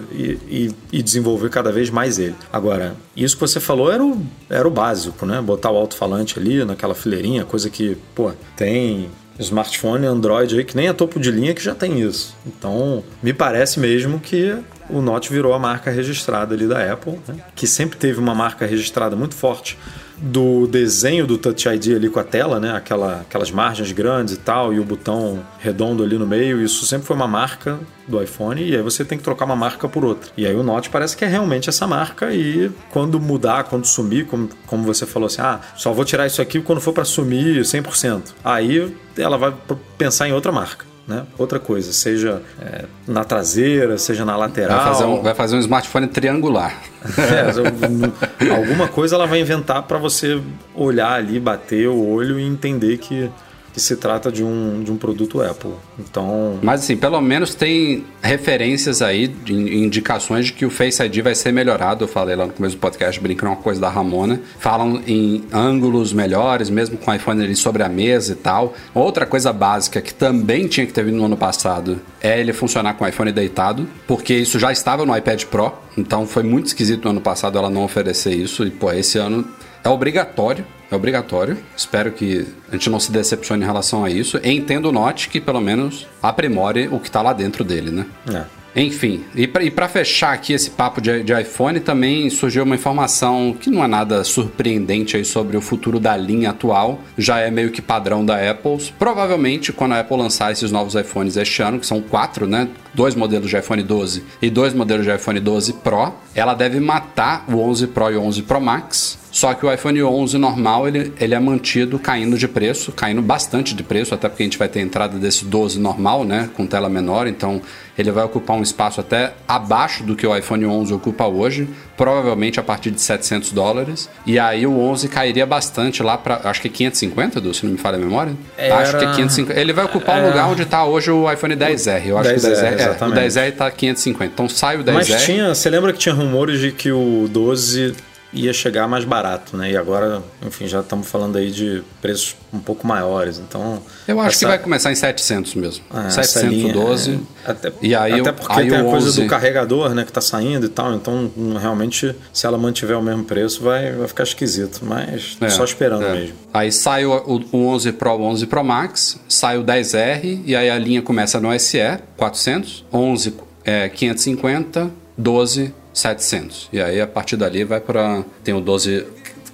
[0.50, 2.36] e- e- desenvolver cada vez mais ele.
[2.52, 5.42] Agora, isso que você falou era o, era o básico, né?
[5.42, 10.88] Botar o alto-falante ali naquela fileirinha, coisa que, pô, tem smartphone Android aí que nem
[10.88, 12.36] é topo de linha que já tem isso.
[12.46, 14.58] Então, me parece mesmo que
[14.90, 17.36] o Note virou a marca registrada ali da Apple, né?
[17.56, 19.78] que sempre teve uma marca registrada muito forte
[20.18, 22.72] do desenho do Touch ID ali com a tela, né?
[22.72, 26.62] Aquela, aquelas margens grandes e tal, e o botão redondo ali no meio.
[26.62, 29.88] Isso sempre foi uma marca do iPhone, e aí você tem que trocar uma marca
[29.88, 30.32] por outra.
[30.38, 34.26] E aí o Note parece que é realmente essa marca, e quando mudar, quando sumir,
[34.26, 37.62] como, como você falou assim, ah, só vou tirar isso aqui quando for para sumir
[37.62, 38.34] 100%.
[38.44, 39.54] Aí ela vai
[39.98, 40.87] pensar em outra marca.
[41.08, 41.26] Né?
[41.38, 44.78] Outra coisa, seja é, na traseira, seja na lateral.
[44.78, 46.76] Vai fazer um, vai fazer um smartphone triangular.
[47.18, 50.42] É, alguma coisa ela vai inventar para você
[50.76, 53.30] olhar ali, bater o olho e entender que,
[53.78, 55.70] que se trata de um, de um produto Apple.
[56.00, 61.36] Então, Mas assim, pelo menos tem referências aí, indicações de que o Face ID vai
[61.36, 62.06] ser melhorado.
[62.06, 64.42] Eu falei lá no começo do podcast, brincando uma coisa da Ramona.
[64.58, 68.74] Falam em ângulos melhores, mesmo com o iPhone ali sobre a mesa e tal.
[68.96, 72.96] Outra coisa básica que também tinha que ter vindo no ano passado é ele funcionar
[72.96, 75.72] com o iPhone deitado, porque isso já estava no iPad Pro.
[75.96, 78.66] Então foi muito esquisito no ano passado ela não oferecer isso.
[78.66, 79.48] E pô, esse ano
[79.84, 80.66] é obrigatório.
[80.90, 81.58] É obrigatório.
[81.76, 84.40] Espero que a gente não se decepcione em relação a isso.
[84.44, 88.06] E entendo o Note que pelo menos aprimore o que está lá dentro dele, né?
[88.34, 88.58] é.
[88.78, 93.56] Enfim, e e para fechar aqui esse papo de, de iPhone, também surgiu uma informação
[93.60, 97.72] que não é nada surpreendente aí sobre o futuro da linha atual, já é meio
[97.72, 98.78] que padrão da Apple.
[99.00, 102.68] Provavelmente, quando a Apple lançar esses novos iPhones este ano, que são quatro, né?
[102.94, 107.46] Dois modelos de iPhone 12 e dois modelos de iPhone 12 Pro, ela deve matar
[107.48, 109.18] o 11 Pro e o 11 Pro Max.
[109.38, 113.76] Só que o iPhone 11 normal, ele, ele é mantido caindo de preço, caindo bastante
[113.76, 116.66] de preço, até porque a gente vai ter a entrada desse 12 normal, né, com
[116.66, 117.62] tela menor, então
[117.96, 122.60] ele vai ocupar um espaço até abaixo do que o iPhone 11 ocupa hoje, provavelmente
[122.60, 126.68] a partir de 700 dólares, e aí o 11 cairia bastante lá para, acho que
[126.68, 128.34] é 550, Du, se não me falha a memória.
[128.58, 129.60] Era- Acho que é 550.
[129.60, 130.28] Ele vai ocupar o É.
[130.30, 132.90] lugar onde está hoje o iPhone 10R, eu acho que o 10R, 10R, é, o
[132.90, 133.20] exatamente.
[133.20, 134.32] 10R tá 550.
[134.34, 134.94] Então sai o 10R.
[134.94, 137.94] Mas tinha, você lembra que tinha rumores de que o 12
[138.34, 139.72] ia chegar mais barato, né?
[139.72, 143.40] E agora, enfim, já estamos falando aí de preços um pouco maiores.
[143.40, 145.84] Então, Eu acho que essa- vai começar em 700 mesmo.
[145.94, 147.20] é, essa linha, 712.
[147.46, 150.12] é, até, e aí, até porque aí tem a coisa 11 do carregador, né, que
[150.12, 150.94] tá saindo e tal.
[150.94, 154.82] Então, hum, realmente, se ela mantiver o mesmo preço, vai, vai ficar esquisito.
[154.84, 156.14] Mas É, só esperando é.
[156.14, 156.36] mesmo.
[156.54, 160.56] Aí sai o, o- o 11 Pro, o 11 Pro Max, sai o 10R e
[160.56, 161.80] aí a linha começa no SE
[162.18, 166.70] 400, 11 é, 550, 12 700.
[166.72, 169.06] E aí a partir dali vai para tem o 12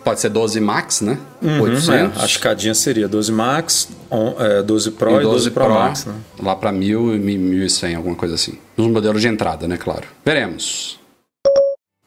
[0.03, 1.17] pode ser 12 Max, né?
[1.41, 2.17] Uhum, 800.
[2.19, 6.05] é, a escadinha seria 12 Max, on- é, 12 Pro e e 12 Pro, Max.
[6.05, 6.13] Né?
[6.41, 8.57] lá para 1000 e 1100, alguma coisa assim.
[8.75, 10.03] Nos modelos de entrada, né, claro.
[10.25, 10.99] Veremos.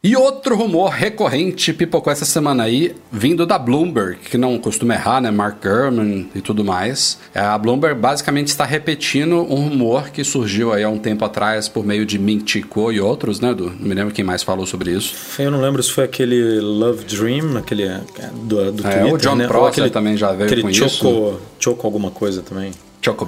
[0.07, 5.21] E outro rumor recorrente pipocou essa semana aí, vindo da Bloomberg, que não costuma errar,
[5.21, 5.33] né?
[5.33, 7.19] Mark Gurman e tudo mais.
[7.35, 11.69] É, A Bloomberg basicamente está repetindo um rumor que surgiu aí há um tempo atrás
[11.69, 13.53] por meio de Ming Chi Kuo e outros, né?
[13.53, 15.13] Do, não me lembro quem mais falou sobre isso.
[15.41, 18.01] Eu não lembro se foi aquele Love Dream, aquele é,
[18.45, 19.49] do, do É, Twitter, o John né?
[19.49, 21.41] Prosser aquele, também já veio aquele com Choco, isso.
[21.59, 22.71] Choco alguma coisa também.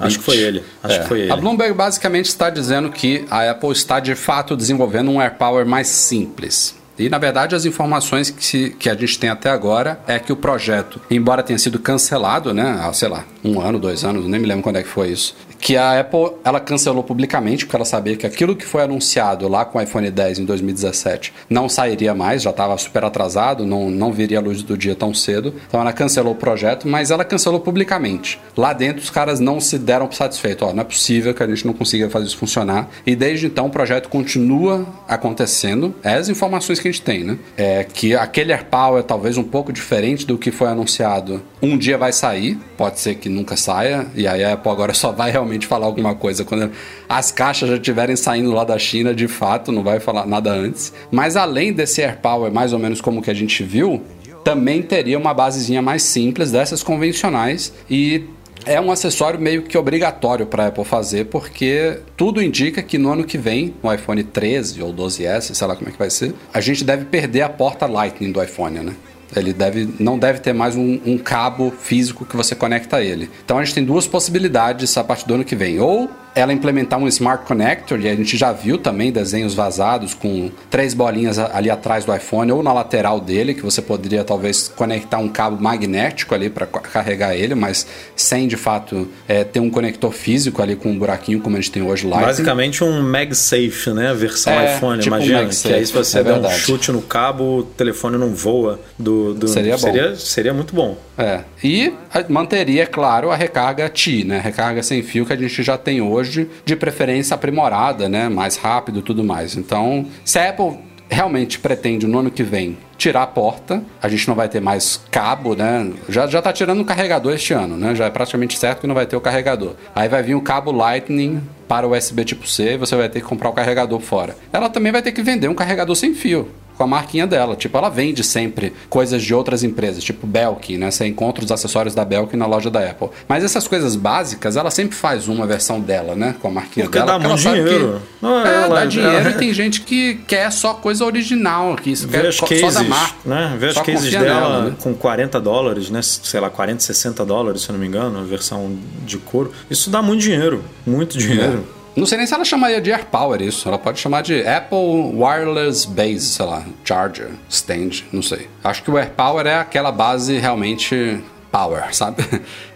[0.07, 0.63] Acho que foi ele.
[0.83, 0.99] Acho É.
[1.01, 1.33] que foi ele.
[1.33, 5.89] A Bloomberg basicamente está dizendo que a Apple está de fato desenvolvendo um AirPower mais
[5.89, 6.77] simples.
[6.99, 10.33] E na verdade as informações que, se- que a gente tem até agora é que
[10.33, 14.41] o projeto, embora tenha sido cancelado, né, há, sei lá, um ano, dois anos, nem
[14.41, 17.85] me lembro quando é que foi isso, que a Apple ela cancelou publicamente porque ela
[17.85, 22.15] sabia que aquilo que foi anunciado lá com o iPhone 10 em 2017 não sairia
[22.15, 25.55] mais, já estava super atrasado, não, não viria à luz do dia tão cedo.
[25.67, 28.41] Então ela cancelou o projeto, mas ela cancelou publicamente.
[28.57, 30.69] Lá dentro os caras não se deram satisfeitos.
[30.69, 32.89] Ó, não é possível que a gente não consiga fazer isso funcionar.
[33.07, 35.95] E desde então o projeto continua acontecendo.
[36.03, 37.39] É as informações que a gente tem, né?
[37.57, 41.43] É que aquele AirPower talvez um pouco diferente do que foi anunciado.
[41.61, 45.11] Um dia vai sair, pode ser que nunca saia, e aí a Apple agora só
[45.11, 46.71] vai realmente falar alguma coisa quando
[47.09, 50.93] as caixas já estiverem saindo lá da China de fato, não vai falar nada antes.
[51.11, 54.03] Mas além desse AirPower, mais ou menos como que a gente viu,
[54.45, 58.25] também teria uma basezinha mais simples dessas convencionais e
[58.67, 63.11] é um acessório meio que obrigatório para a Apple fazer, porque tudo indica que no
[63.11, 66.35] ano que vem, no iPhone 13 ou 12S, sei lá como é que vai ser,
[66.53, 68.95] a gente deve perder a porta Lightning do iPhone, né?
[69.35, 73.31] Ele deve, não deve ter mais um, um cabo físico que você conecta a ele.
[73.45, 75.79] Então a gente tem duas possibilidades a partir do ano que vem.
[75.79, 80.51] Ou ela implementar um Smart Connector, e a gente já viu também desenhos vazados com
[80.71, 84.69] três bolinhas a- ali atrás do iPhone ou na lateral dele, que você poderia talvez
[84.69, 87.87] conectar um cabo magnético ali para carregar ele, mas
[88.17, 91.71] sem de fato é, ter um conector físico ali com um buraquinho como a gente
[91.73, 92.21] tem hoje lá.
[92.21, 94.13] Basicamente um MagSafe, né?
[94.15, 95.43] Versão É, iPhone, tipo um imagina.
[95.43, 98.81] MagSafe, que aí se você é der um chute no cabo, o telefone não voa
[98.99, 99.35] do.
[99.35, 99.79] do- Seria bom.
[99.79, 100.97] Seria, seria muito bom.
[101.17, 101.41] É.
[101.63, 104.41] E a- manteria, claro, a recarga T, né?
[104.43, 108.29] Recarga sem fio que a gente já tem hoje, de preferência aprimorada, né?
[108.29, 109.57] Mais rápido e tudo mais.
[109.57, 110.79] Então, se a Apple
[111.11, 115.01] realmente pretende no ano que vem tirar a porta, a gente não vai ter mais
[115.11, 115.91] cabo, né?
[116.09, 117.95] Já, já tá tirando o carregador este ano, né?
[117.95, 119.75] Já é praticamente certo que não vai ter o carregador.
[119.95, 123.27] Aí vai vir o cabo Lightning para o USB tipo C você vai ter que
[123.27, 124.37] comprar o carregador fora.
[124.53, 127.57] Ela também vai ter que vender um carregador sem fio com a marquinha dela.
[127.57, 130.91] Tipo, ela vende sempre coisas de outras empresas, tipo Belkin, né?
[130.91, 133.09] Você encontra os acessórios da Belkin na loja da Apple.
[133.29, 136.37] Mas essas coisas básicas, ela sempre faz uma versão dela, né?
[136.41, 137.13] Com a marquinha Porque dela.
[137.13, 138.01] dá muito ela sabe dinheiro.
[138.21, 138.25] Que...
[138.25, 141.91] Não, é, ela- dá dinheiro ela- e tem gente que quer só coisa original, que
[141.91, 143.15] isso quer as só cases, da marca.
[143.25, 143.57] né?
[143.59, 144.77] Vê as Só cases dela nela, né?
[144.81, 146.01] com 40 dólares, né?
[146.03, 149.51] Sei lá, 40, 60 dólares, se eu não me engano, a versão de couro.
[149.69, 150.63] Isso dá muito dinheiro.
[150.87, 151.67] Muito dinheiro.
[151.99, 153.67] Não sei nem se ela chamaria de AirPower isso.
[153.67, 158.49] Ela pode chamar de Apple Wireless Base, sei lá, Charger, Stand, não sei.
[158.63, 162.25] Acho que o AirPower é aquela base realmente power, sabe?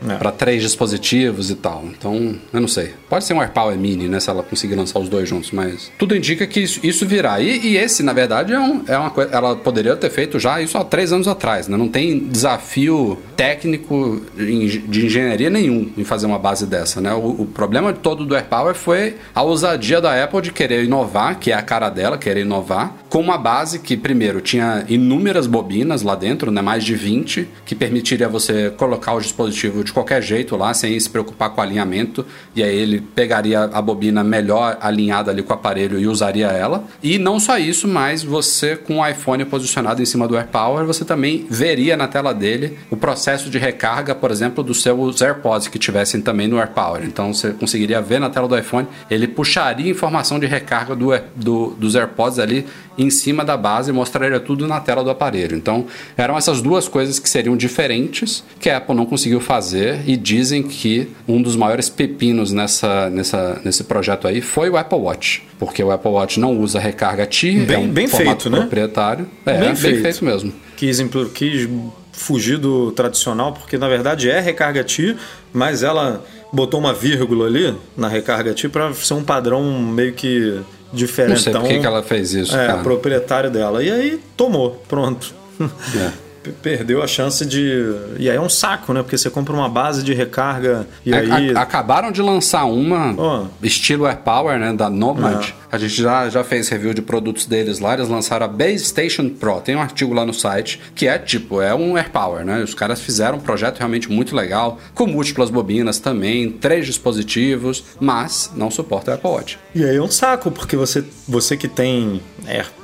[0.08, 0.16] É.
[0.16, 1.84] Para três dispositivos e tal.
[1.86, 2.94] Então, eu não sei.
[3.08, 4.18] Pode ser um AirPower Mini, né?
[4.18, 7.40] Se ela conseguir lançar os dois juntos, mas tudo indica que isso, isso virá.
[7.40, 9.30] E, e esse, na verdade, é, um, é uma coisa.
[9.32, 11.76] Ela poderia ter feito já isso há três anos atrás, né?
[11.76, 17.12] Não tem desafio técnico de engenharia nenhum em fazer uma base dessa, né?
[17.14, 21.52] O, o problema todo do AirPower foi a ousadia da Apple de querer inovar, que
[21.52, 26.14] é a cara dela, querer inovar, com uma base que, primeiro, tinha inúmeras bobinas lá
[26.14, 26.60] dentro, né?
[26.60, 31.08] Mais de 20, que permitiria você colocar o dispositivo de qualquer jeito lá, sem se
[31.10, 35.56] preocupar com o alinhamento, e aí ele pegaria a bobina melhor alinhada ali com o
[35.56, 36.84] aparelho e usaria ela.
[37.02, 41.04] E não só isso, mas você com o iPhone posicionado em cima do AirPower, você
[41.04, 45.78] também veria na tela dele o processo de recarga, por exemplo, dos seus AirPods que
[45.78, 47.02] tivessem também no AirPower.
[47.04, 51.70] Então você conseguiria ver na tela do iPhone, ele puxaria informação de recarga do, do-
[51.78, 52.66] dos AirPods ali
[52.98, 55.56] em cima da base e mostraria tudo na tela do aparelho.
[55.56, 60.16] Então eram essas duas coisas que seriam diferentes que a Apple não conseguiu fazer e
[60.16, 65.42] dizem que um dos maiores pepinos nessa, nessa, nesse projeto aí foi o Apple Watch,
[65.58, 68.60] porque o Apple Watch não usa recarga T, Bem- é um bem formato feito, né?
[68.60, 69.26] proprietário.
[69.44, 70.24] É, bem, feito.
[70.24, 70.52] mesmo.
[70.76, 71.00] Quis,
[71.34, 71.68] quis
[72.12, 75.16] fugir do tradicional, porque na verdade é recarga T,
[75.52, 80.60] mas ela botou uma vírgula ali na recarga T para ser um padrão meio que
[80.92, 81.30] diferente.
[81.30, 82.82] Não sei por que ela fez isso, É, cara.
[82.82, 83.82] proprietário dela.
[83.82, 85.34] E aí tomou, pronto.
[85.60, 86.10] É.
[86.62, 87.94] Perdeu a chance de.
[88.18, 89.02] E aí é um saco, né?
[89.02, 91.54] Porque você compra uma base de recarga e A- aí.
[91.56, 93.46] a- acabaram de lançar uma Ó.
[93.62, 95.44] estilo AirPower, né, da Nomad.
[95.48, 95.62] É.
[95.72, 99.28] A gente já, já fez review de produtos deles lá, eles lançaram a Base Station
[99.30, 99.60] Pro.
[99.60, 102.62] Tem um artigo lá no site que é tipo, é um AirPower, né?
[102.62, 108.50] Os caras fizeram um projeto realmente muito legal, com múltiplas bobinas também, três dispositivos, mas
[108.54, 109.58] não suporta Apple Watch.
[109.74, 112.81] E aí é um saco, porque você, você que tem Air- é,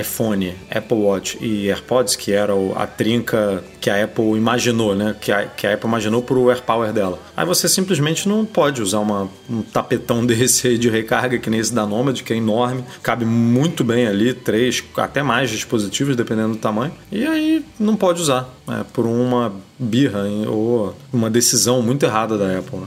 [0.00, 5.14] iPhone, Apple Watch e AirPods, que era o- a trinca que a Apple imaginou, né?
[5.20, 7.18] Que a, que a Apple imaginou pro AirPower dela.
[7.36, 11.72] Aí você simplesmente não pode usar uma, um tapetão desse de recarga que nem esse
[11.74, 16.58] da Nomad, que é enorme, cabe muito bem ali, três, até mais dispositivos, dependendo do
[16.58, 16.92] tamanho.
[17.10, 22.36] E aí não pode usar, né, por uma birra hein, ou uma decisão muito errada
[22.38, 22.86] da Apple, né?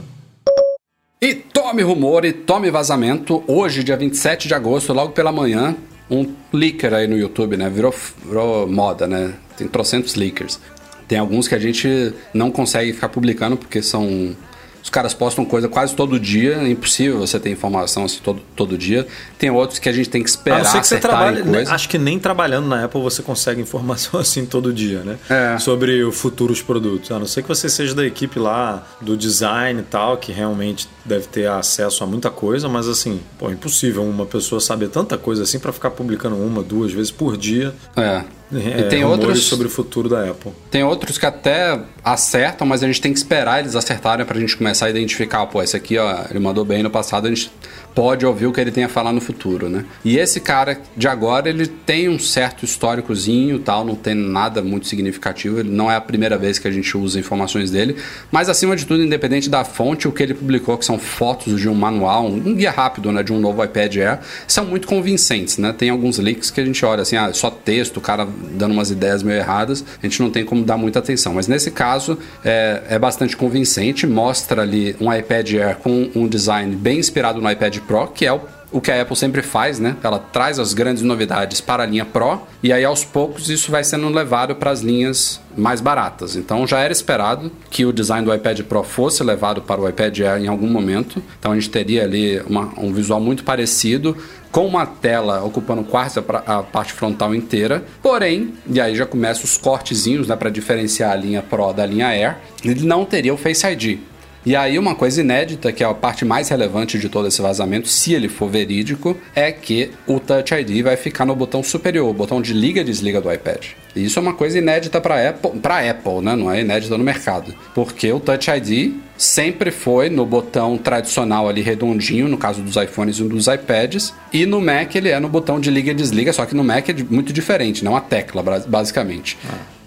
[1.20, 3.42] E tome rumor e tome vazamento.
[3.46, 5.74] Hoje, dia 27 de agosto, logo pela manhã,
[6.10, 7.68] um leaker aí no YouTube, né?
[7.70, 7.94] Virou,
[8.24, 9.34] virou moda, né?
[9.56, 10.60] Tem trocentos leakers.
[11.06, 14.36] Tem alguns que a gente não consegue ficar publicando porque são.
[14.84, 18.76] Os caras postam coisa quase todo dia, é impossível você ter informação assim todo, todo
[18.76, 19.06] dia.
[19.38, 21.52] Tem outros que a gente tem que A esperar não ser que você trabalhe, né,
[21.52, 21.74] coisa.
[21.74, 25.16] acho que nem trabalhando na Apple você consegue informação assim todo dia, né?
[25.30, 25.58] É.
[25.58, 27.10] Sobre os futuros produtos.
[27.10, 30.86] A não ser que você seja da equipe lá do design e tal, que realmente
[31.02, 35.16] deve ter acesso a muita coisa, mas assim, pô, é impossível uma pessoa saber tanta
[35.16, 37.74] coisa assim para ficar publicando uma, duas vezes por dia.
[37.96, 38.22] É.
[38.54, 40.52] é, E tem outros sobre o futuro da Apple.
[40.70, 44.56] Tem outros que até acertam, mas a gente tem que esperar eles acertarem pra gente
[44.56, 47.50] começar a identificar, pô, esse aqui, ó, ele mandou bem no passado, a gente
[47.94, 49.84] pode ouvir o que ele tem a falar no futuro, né?
[50.04, 54.86] E esse cara de agora, ele tem um certo históricozinho, tal, não tem nada muito
[54.88, 57.96] significativo, não é a primeira vez que a gente usa informações dele,
[58.32, 61.68] mas acima de tudo, independente da fonte, o que ele publicou, que são fotos de
[61.68, 65.72] um manual, um guia rápido, né, de um novo iPad Air, são muito convincentes, né?
[65.72, 68.90] Tem alguns leaks que a gente olha assim, ah, só texto, o cara dando umas
[68.90, 71.34] ideias meio erradas, a gente não tem como dar muita atenção.
[71.34, 76.74] Mas nesse caso é, é bastante convincente, mostra ali um iPad Air com um design
[76.74, 78.40] bem inspirado no iPad Pro, que é o
[78.72, 79.94] o que a Apple sempre faz, né?
[80.02, 83.84] Ela traz as grandes novidades para a linha Pro e aí aos poucos isso vai
[83.84, 86.34] sendo levado para as linhas mais baratas.
[86.34, 90.18] Então já era esperado que o design do iPad Pro fosse levado para o iPad
[90.18, 91.22] Air em algum momento.
[91.38, 94.16] Então a gente teria ali uma- um visual muito parecido
[94.50, 97.84] com uma tela ocupando quase a, parte frontal inteira.
[98.02, 102.08] Porém, e aí já começam os cortezinhos, né, para diferenciar a linha Pro da linha
[102.08, 102.38] Air.
[102.64, 104.00] Ele não teria o Face ID.
[104.46, 107.88] E aí uma coisa inédita, que é a parte mais relevante de todo esse vazamento,
[107.88, 112.12] se ele for verídico, é que o Touch ID vai ficar no botão superior, o
[112.12, 113.64] botão de liga e desliga do iPad.
[113.96, 116.36] E isso é uma coisa inédita para Apple, para Apple, né?
[116.36, 121.62] Não é inédita no mercado, porque o Touch ID sempre foi no botão tradicional ali
[121.62, 125.58] redondinho, no caso dos iPhones e dos iPads, e no Mac ele é no botão
[125.58, 129.38] de liga e desliga, só que no Mac é muito diferente, não a tecla basicamente.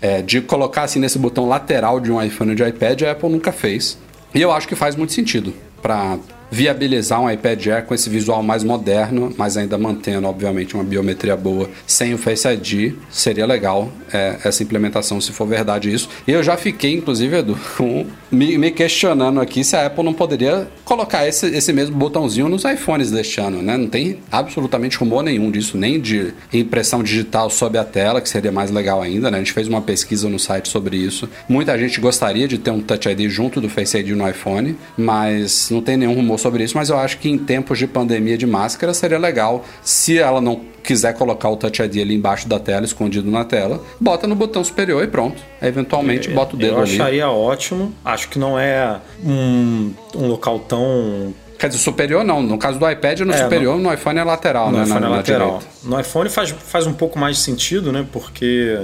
[0.01, 3.29] É, de colocar assim nesse botão lateral de um iPhone e de iPad, a Apple
[3.29, 3.97] nunca fez.
[4.33, 6.17] E eu acho que faz muito sentido para
[6.51, 11.35] viabilizar um iPad Air com esse visual mais moderno, mas ainda mantendo, obviamente, uma biometria
[11.35, 12.93] boa sem o Face ID.
[13.09, 16.09] Seria legal é, essa implementação, se for verdade isso.
[16.27, 20.13] E eu já fiquei, inclusive, Edu, com- me, me questionando aqui se a Apple não
[20.13, 23.77] poderia colocar esse, esse mesmo botãozinho nos iPhones deste ano, né?
[23.77, 28.51] Não tem absolutamente rumor nenhum disso, nem de impressão digital sob a tela, que seria
[28.51, 29.37] mais legal ainda, né?
[29.37, 31.29] A gente fez uma pesquisa no site sobre isso.
[31.47, 35.69] Muita gente gostaria de ter um Touch ID junto do Face ID no iPhone, mas
[35.71, 36.77] não tem nenhum rumor sobre isso.
[36.77, 40.61] Mas eu acho que em tempos de pandemia de máscara seria legal se ela não
[40.83, 44.63] quiser colocar o Touch ID ali embaixo da tela, escondido na tela, bota no botão
[44.63, 45.41] superior e pronto.
[45.61, 46.93] Eventualmente bota o dedo Eu ali.
[46.95, 47.93] acharia ótimo.
[48.05, 52.41] Acho que não é um, um local tão Quer dizer, superior não.
[52.43, 54.83] No caso do iPad é no É, superior, no, iPhone é lateral, No né?
[54.83, 55.47] iPhone na, é na lateral.
[55.57, 55.67] direita.
[55.83, 58.05] No iPhone faz, faz um pouco mais de sentido, né?
[58.13, 58.79] Porque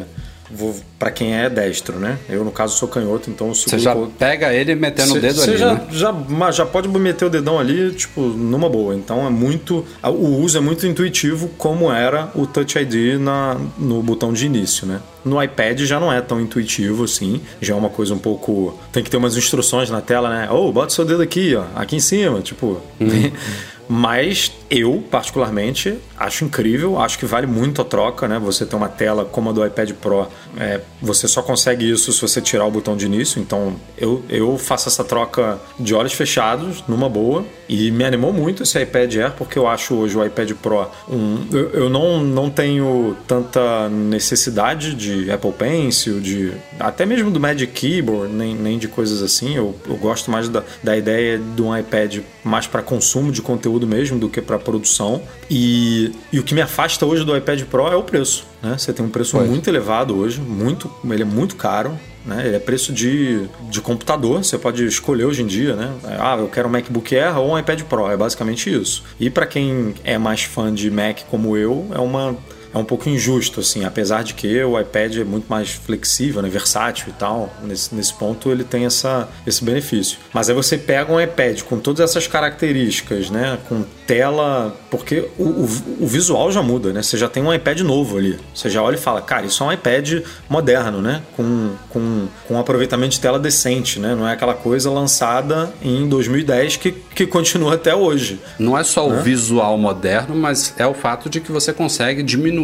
[0.99, 2.17] para quem é destro, né?
[2.29, 5.49] Eu, no caso, sou canhoto, então Você já pega ele metendo o Cê- dedo cê
[5.51, 5.87] ali, já, né?
[5.91, 8.93] já, mas já pode meter o dedão ali, tipo, numa boa.
[8.95, 9.85] Então é muito.
[10.03, 14.85] O uso é muito intuitivo, como era o Touch ID na, no botão de início,
[14.85, 14.99] né?
[15.25, 17.41] No iPad já não é tão intuitivo assim.
[17.61, 18.77] Já é uma coisa um pouco.
[18.91, 20.49] Tem que ter umas instruções na tela, né?
[20.51, 22.79] Ou bota seu dedo aqui, ó, aqui em cima, tipo.
[22.99, 23.31] Uhum.
[23.87, 28.39] Mas eu, particularmente, acho incrível, acho que vale muito a troca, né?
[28.39, 32.19] Você ter uma tela como a do iPad Pro, é, você só consegue isso se
[32.19, 33.39] você tirar o botão de início.
[33.39, 38.63] Então, eu, eu faço essa troca de olhos fechados, numa boa, e me animou muito
[38.63, 41.45] esse iPad Air, porque eu acho hoje o iPad Pro um.
[41.51, 47.71] Eu, eu não, não tenho tanta necessidade de Apple Pencil, de até mesmo do Magic
[47.73, 49.55] Keyboard, nem, nem de coisas assim.
[49.55, 53.85] Eu, eu gosto mais da, da ideia de um iPad mais para consumo de conteúdo
[53.85, 55.21] mesmo do que para produção.
[55.49, 58.45] E, e o que me afasta hoje do iPad Pro é o preço.
[58.61, 58.75] Né?
[58.77, 61.97] Você tem um preço muito elevado hoje, muito, ele é muito caro.
[62.25, 62.47] Né?
[62.47, 65.91] Ele é preço de, de computador, você pode escolher hoje em dia, né?
[66.17, 69.03] Ah, eu quero um MacBook Air ou um iPad Pro, é basicamente isso.
[69.19, 72.37] E para quem é mais fã de Mac como eu, é uma
[72.73, 76.49] é um pouco injusto, assim, apesar de que o iPad é muito mais flexível, né,
[76.49, 77.53] versátil e tal.
[77.63, 80.17] Nesse, nesse ponto ele tem essa, esse benefício.
[80.33, 85.43] Mas aí você pega um iPad com todas essas características, né, com tela, porque o,
[85.43, 85.69] o,
[86.01, 87.01] o visual já muda, né?
[87.01, 88.37] Você já tem um iPad novo ali.
[88.53, 91.21] Você já olha e fala, cara, isso é um iPad moderno, né?
[91.35, 94.15] Com, com, com um aproveitamento de tela decente, né?
[94.15, 98.39] Não é aquela coisa lançada em 2010 que, que continua até hoje.
[98.59, 102.62] Não é só o visual moderno, mas é o fato de que você consegue diminuir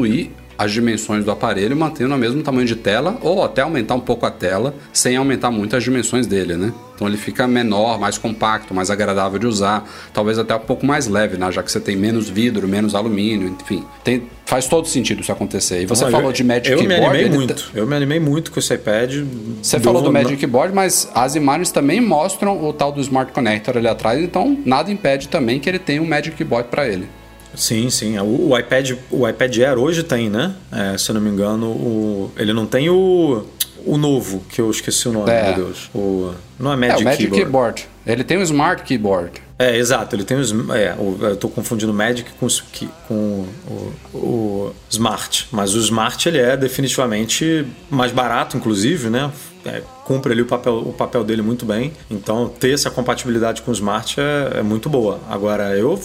[0.58, 4.26] as dimensões do aparelho mantendo o mesmo tamanho de tela ou até aumentar um pouco
[4.26, 6.74] a tela sem aumentar muito as dimensões dele, né?
[6.94, 11.08] Então ele fica menor, mais compacto, mais agradável de usar, talvez até um pouco mais
[11.08, 11.50] leve, né?
[11.50, 13.86] Já que você tem menos vidro, menos alumínio, enfim.
[14.04, 15.82] Tem, faz todo sentido isso acontecer.
[15.82, 17.06] E você falou eu- de Magic Eu me Keyboard.
[17.08, 17.54] animei ele muito.
[17.54, 19.14] tá- Eu me animei muito com esse iPad.
[19.62, 23.78] Você falou do Magic Keyboard, mas as imagens também mostram o tal do Smart Connector
[23.78, 27.08] ali atrás, então nada impede também que ele tenha um Magic Keyboard para ele.
[27.56, 28.18] Sim, sim.
[28.20, 30.54] O, o iPad, o iPad Air hoje tem, né?
[30.72, 33.44] É, se eu não me engano, o, ele não tem o,
[33.86, 35.46] o novo, que eu esqueci o nome, É.
[35.48, 35.90] meu Deus.
[35.94, 37.42] O, não é É, Magic, o Magic Keyboard.
[37.44, 37.88] Keyboard.
[38.06, 39.32] Ele tem o Smart Keyboard.
[39.58, 40.16] É, exato.
[40.16, 40.52] Ele tem os.
[40.72, 42.48] É, o- eu tô confundindo o Magic com,
[43.08, 45.48] com o, o Smart.
[45.52, 49.32] Mas o Smart ele é definitivamente mais barato, inclusive, né?
[49.66, 51.92] É, cumpre ali o papel, o papel dele muito bem.
[52.10, 55.20] Então, ter essa compatibilidade com o Smart é, é muito boa.
[55.30, 56.00] Agora, eu.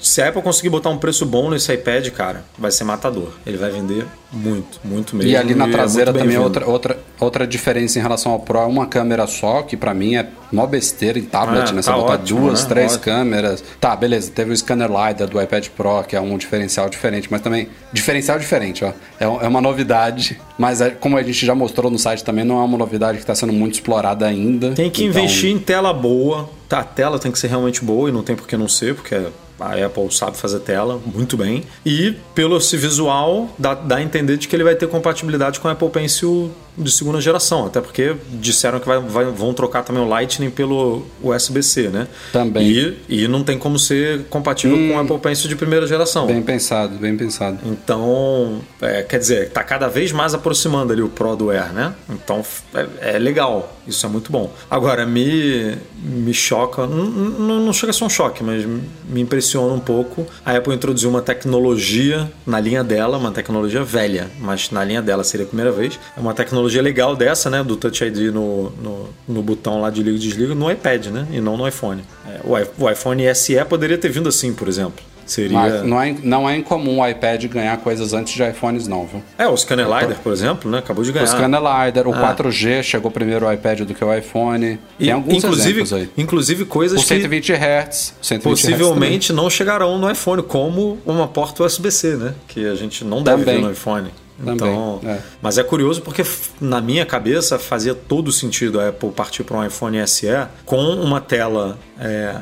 [0.00, 3.30] Se a Apple conseguir botar um preço bom nesse iPad, cara, vai ser matador.
[3.46, 5.30] Ele vai vender muito, muito mesmo.
[5.30, 8.58] E ali na é traseira muito também outra, outra, outra diferença em relação ao Pro
[8.58, 11.80] é uma câmera só, que pra mim é mó besteira em tablet, Ah, né?
[11.80, 12.68] Você tá botar ótimo, duas, né?
[12.68, 13.04] três Ótimo.
[13.04, 13.64] câmeras.
[13.80, 17.40] Tá, beleza, teve o scanner LiDAR do iPad Pro, que é um diferencial diferente, mas
[17.40, 17.68] também.
[17.90, 18.88] Diferencial diferente, ó.
[19.18, 22.60] É, é uma novidade, mas é- como a gente já mostrou no site também, não
[22.60, 24.72] é uma novidade que tá sendo muito explorada ainda.
[24.72, 26.50] Tem que Então, investir em tela boa.
[26.68, 28.94] Tá, a tela tem que ser realmente boa e não tem por que não ser,
[28.94, 29.14] porque
[29.60, 31.62] a Apple sabe fazer tela muito bem.
[31.86, 35.68] E pelo esse visual, dá, dá a entender de que ele vai ter compatibilidade com
[35.68, 37.66] o Apple Pencil de segunda geração.
[37.66, 42.08] Até porque disseram que vai- vai- vão trocar também o Lightning pelo USB-C, né?
[42.32, 42.66] Também.
[42.68, 46.26] E, e não tem como ser compatível com o Apple Pencil de primeira geração.
[46.26, 47.58] Bem pensado, bem pensado.
[47.64, 51.94] Então, é, quer dizer, tá cada vez mais aproximando ali o Pro do Air, né?
[52.08, 52.42] Então
[52.74, 54.52] é, é legal, isso é muito bom.
[54.70, 59.72] Agora, me, me choca, n- n- não chega a ser um choque, mas me impressiona
[59.74, 60.26] um pouco.
[60.44, 65.22] A Apple introduziu uma tecnologia na linha dela, uma tecnologia velha, mas na linha dela
[65.22, 65.98] seria a primeira vez.
[66.16, 67.62] É uma tecnologia legal dessa, né?
[67.62, 71.26] Do Touch ID no, no, no botão lá de liga e desliga no iPad, né?
[71.32, 72.02] E não no iPhone.
[72.28, 75.04] É, o, o iPhone SE poderia ter vindo assim, por exemplo.
[75.24, 75.56] Seria.
[75.56, 79.22] Mas não é, não é incomum o iPad ganhar coisas antes de iPhones, não, viu?
[79.38, 80.78] É, o Scanner LiDAR, por exemplo, né?
[80.78, 81.24] Acabou de ganhar.
[81.24, 82.34] O Scanner LiDAR, o Ah.
[82.36, 84.80] 4G chegou primeiro o iPad do que o iPhone.
[84.98, 86.10] E, Tem alguns inclusive, exemplos aí.
[86.18, 88.14] inclusive O coisas que 120 Hz.
[88.20, 92.34] 120 Hz possivelmente não chegarão no iPhone, como uma porta USB-C, né?
[92.48, 93.60] Que a gente não deve Também.
[93.60, 94.10] ver no iPhone.
[94.44, 95.20] Também, Então, é.
[95.40, 96.24] mas é curioso porque
[96.60, 100.26] na minha cabeça fazia todo sentido a Apple partir para um iPhone SE
[100.64, 102.36] com uma tela é,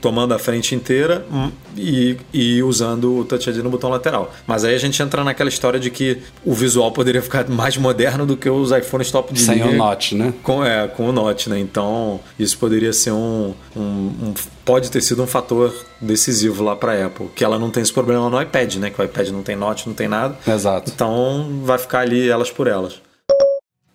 [0.00, 4.32] tomando a frente inteira hum, e, e usando o Touch ID no botão lateral.
[4.46, 8.26] Mas aí a gente entra naquela história de que o visual poderia ficar mais moderno
[8.26, 10.32] do que os iPhones top de Sem linha o Note, né?
[10.42, 11.58] com, é, com o Note, né?
[11.58, 14.34] Então, isso poderia ser um, um- um-
[14.64, 17.26] Pode ter sido um fator decisivo lá para Apple.
[17.34, 18.90] Que ela não tem esse problema no iPad, né?
[18.90, 20.36] Que o iPad não tem Note, não tem nada.
[20.46, 20.92] Exato.
[20.94, 23.00] Então, vai ficar ali elas por elas.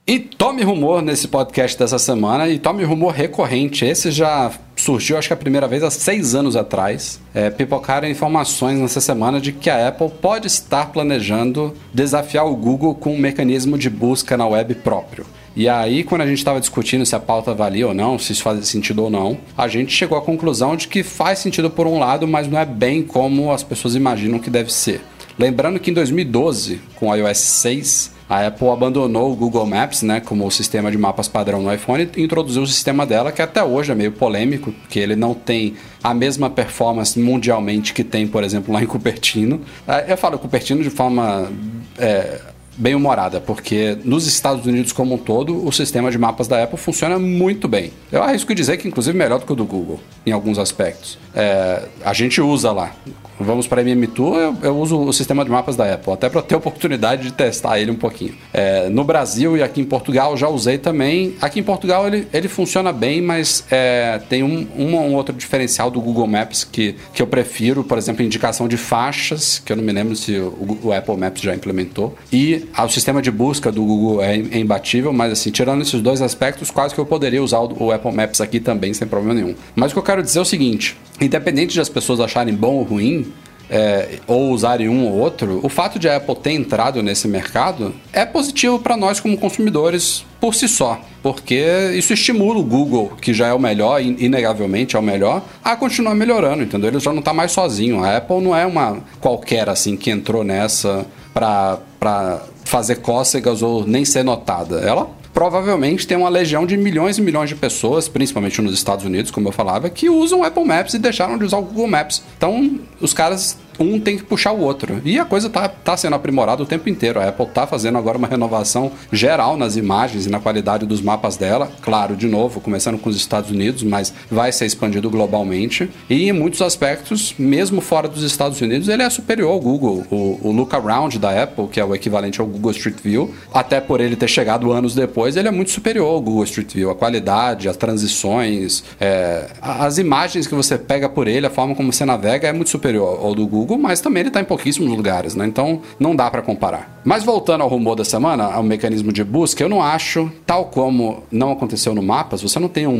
[0.07, 3.83] E tome rumor nesse podcast dessa semana, e tome rumor recorrente.
[3.83, 7.19] Esse já surgiu, acho que a primeira vez há seis anos atrás.
[7.33, 12.93] É, pipocaram informações nessa semana de que a Apple pode estar planejando desafiar o Google
[12.93, 15.25] com um mecanismo de busca na web próprio.
[15.55, 18.43] E aí, quando a gente estava discutindo se a pauta valia ou não, se isso
[18.43, 21.97] fazia sentido ou não, a gente chegou à conclusão de que faz sentido por um
[21.97, 25.01] lado, mas não é bem como as pessoas imaginam que deve ser.
[25.39, 30.19] Lembrando que em 2012, com o iOS 6, a Apple abandonou o Google Maps, né,
[30.19, 33.63] como o sistema de mapas padrão no iPhone e introduziu o sistema dela, que até
[33.63, 38.43] hoje é meio polêmico, porque ele não tem a mesma performance mundialmente que tem, por
[38.43, 39.61] exemplo, lá em Cupertino.
[39.87, 41.51] É, Eu falo Cupertino de forma
[41.97, 42.41] é,
[42.77, 46.77] bem humorada, porque nos Estados Unidos como um todo, o sistema de mapas da Apple
[46.77, 47.91] funciona muito bem.
[48.11, 51.17] Eu arrisco dizer que, inclusive, melhor do que o do Google, em alguns aspectos.
[51.33, 52.91] É, a gente usa lá.
[53.39, 56.55] Vamos para MM2, eu, eu uso o sistema de mapas da Apple, até para ter
[56.55, 58.35] oportunidade de testar ele um pouquinho.
[58.53, 61.35] É, no Brasil e aqui em Portugal já usei também.
[61.41, 65.91] Aqui em Portugal ele, ele funciona bem, mas é, tem um, um ou outro diferencial
[65.91, 69.83] do Google Maps que, que eu prefiro, por exemplo, indicação de faixas, que eu não
[69.83, 72.15] me lembro se o, o Apple Maps já implementou.
[72.31, 76.01] E ah, o sistema de busca do Google é, é imbatível, mas assim, tirando esses
[76.01, 79.33] dois aspectos, quase que eu poderia usar o, o Apple Maps aqui também sem problema
[79.33, 79.55] nenhum.
[79.75, 82.75] Mas o que eu quero dizer é o seguinte: independente de as pessoas acharem bom
[82.75, 83.24] ou ruim,
[83.69, 87.93] é, ou usarem um ou outro, o fato de a Apple ter entrado nesse mercado
[88.13, 93.33] é positivo para nós como consumidores por si só, porque isso estimula o Google, que
[93.33, 96.89] já é o melhor, in- inegavelmente é o melhor, a continuar melhorando, entendeu?
[96.89, 98.03] Ele já não está mais sozinho.
[98.03, 104.05] A Apple não é uma qualquer assim que entrou nessa para fazer cócegas ou nem
[104.05, 104.79] ser notada.
[104.79, 109.29] Ela provavelmente tem uma legião de milhões e milhões de pessoas, principalmente nos Estados Unidos,
[109.29, 112.23] como eu falava, que usam Apple Maps e deixaram de usar o Google Maps.
[112.37, 115.01] Então, os caras um tem que puxar o outro.
[115.03, 117.19] E a coisa tá, tá sendo aprimorada o tempo inteiro.
[117.19, 121.37] A Apple tá fazendo agora uma renovação geral nas imagens e na qualidade dos mapas
[121.37, 121.71] dela.
[121.81, 125.89] Claro, de novo, começando com os Estados Unidos, mas vai ser expandido globalmente.
[126.09, 130.05] E em muitos aspectos, mesmo fora dos Estados Unidos, ele é superior ao Google.
[130.09, 133.79] O, o Look Around da Apple, que é o equivalente ao Google Street View, até
[133.79, 136.89] por ele ter chegado anos depois, ele é muito superior ao Google Street View.
[136.89, 141.91] A qualidade, as transições, é, as imagens que você pega por ele, a forma como
[141.91, 145.35] você navega é muito superior ao do Google, mas também ele está em pouquíssimos lugares,
[145.35, 145.45] né?
[145.45, 147.01] Então não dá para comparar.
[147.03, 151.23] Mas voltando ao rumor da semana, ao mecanismo de busca, eu não acho, tal como
[151.31, 152.97] não aconteceu no Mapas, você não tem um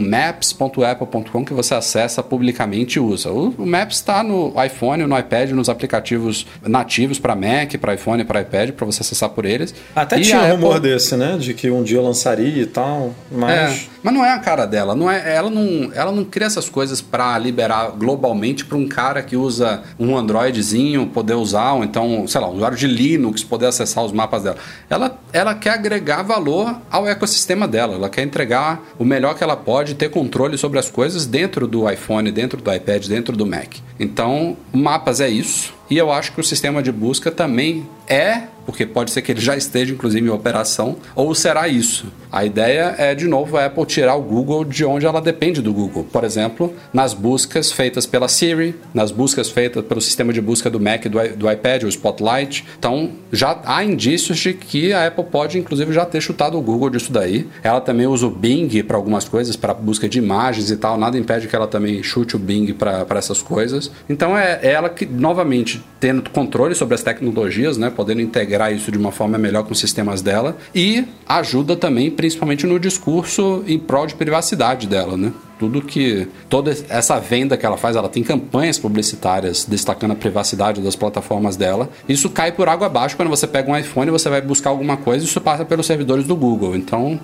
[0.59, 3.31] maps.apple.com que você acessa publicamente e usa.
[3.31, 8.21] O, o Maps está no iPhone, no iPad, nos aplicativos nativos para Mac, para iPhone
[8.21, 9.73] e para iPad, para você acessar por eles.
[9.95, 11.37] Até E tinha um rumor Apple- desse, né?
[11.39, 13.51] De que um dia lançaria e tal, mas.
[13.91, 14.93] é, mas não é a cara dela.
[14.93, 19.23] Não é, ela, não, ela não cria essas coisas para liberar globalmente para um cara
[19.23, 23.65] que usa um Androidzinho poder usar, ou então, sei lá, um usuário de Linux poder
[23.65, 24.57] acessar os mapas dela.
[24.87, 27.95] Ela, ela quer agregar valor ao ecossistema dela.
[27.95, 31.89] Ela quer entregar o melhor que ela pode, ter controle sobre as coisas dentro do
[31.89, 33.77] iPhone, dentro do iPad, dentro do Mac.
[33.99, 35.73] Então, mapas é isso.
[35.89, 39.41] E eu acho que o sistema de busca também é, porque pode ser que ele
[39.41, 42.07] já esteja inclusive em operação, ou será isso.
[42.31, 45.73] A ideia é, de novo, a Apple tirar o Google de onde ela depende do
[45.73, 46.05] Google.
[46.11, 50.79] Por exemplo, nas buscas feitas pela Siri, nas buscas feitas pelo sistema de busca do
[50.79, 52.65] Mac do, do iPad, o Spotlight.
[52.77, 56.89] Então, já há indícios de que a Apple pode, inclusive, já ter chutado o Google
[56.89, 57.47] disso daí.
[57.63, 60.97] Ela também usa o Bing para algumas coisas, para busca de imagens e tal.
[60.97, 63.91] Nada impede que ela também chute o Bing para essas coisas.
[64.09, 68.91] Então, é é ela que, novamente, tendo controle sobre as tecnologias, né, podendo integrar isso
[68.91, 73.77] de uma forma melhor com os sistemas dela e ajuda também, principalmente no discurso em
[73.77, 75.31] prol de privacidade dela, né?
[75.57, 80.81] Tudo que toda essa venda que ela faz, ela tem campanhas publicitárias destacando a privacidade
[80.81, 81.89] das plataformas dela.
[82.09, 84.97] Isso cai por água abaixo quando você pega um iPhone e você vai buscar alguma
[84.97, 86.75] coisa, isso passa pelos servidores do Google.
[86.75, 87.19] Então,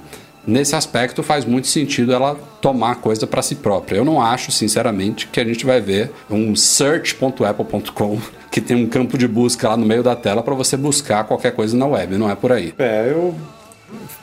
[0.46, 3.98] Nesse aspecto faz muito sentido ela tomar coisa para si própria.
[3.98, 8.20] Eu não acho, sinceramente, que a gente vai ver um search.apple.com
[8.52, 11.52] que tem um campo de busca lá no meio da tela para você buscar qualquer
[11.52, 12.18] coisa na web.
[12.18, 12.74] Não é por aí.
[12.78, 13.36] É, eu.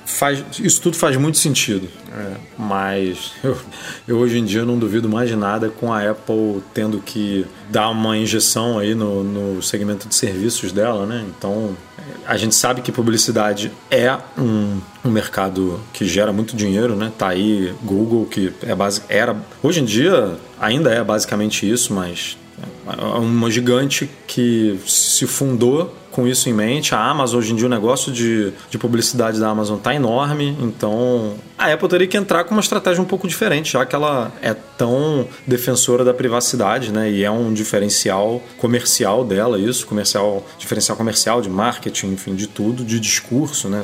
[0.09, 1.87] Faz, isso tudo faz muito sentido.
[2.11, 3.59] É, mas eu,
[4.09, 7.91] eu hoje em dia não duvido mais de nada com a Apple tendo que dar
[7.91, 11.25] uma injeção aí no, no segmento de serviços dela, né?
[11.29, 11.77] Então
[12.27, 17.13] a gente sabe que publicidade é um, um mercado que gera muito dinheiro, né?
[17.17, 19.37] Tá aí Google, que é base, era.
[19.63, 22.39] Hoje em dia ainda é basicamente isso, mas
[22.87, 26.97] é uma gigante que se fundou com isso em mente.
[26.97, 31.35] A Amazon, hoje em dia, o negócio de, de publicidade da Amazon tá enorme, então
[31.59, 34.55] a Apple teria que entrar com uma estratégia um pouco diferente, já que ela é
[34.55, 37.11] tão defensora da privacidade, né?
[37.11, 42.85] E é um diferencial comercial dela, isso, comercial, diferencial comercial, de marketing, enfim, de tudo,
[42.85, 43.83] de discurso, né?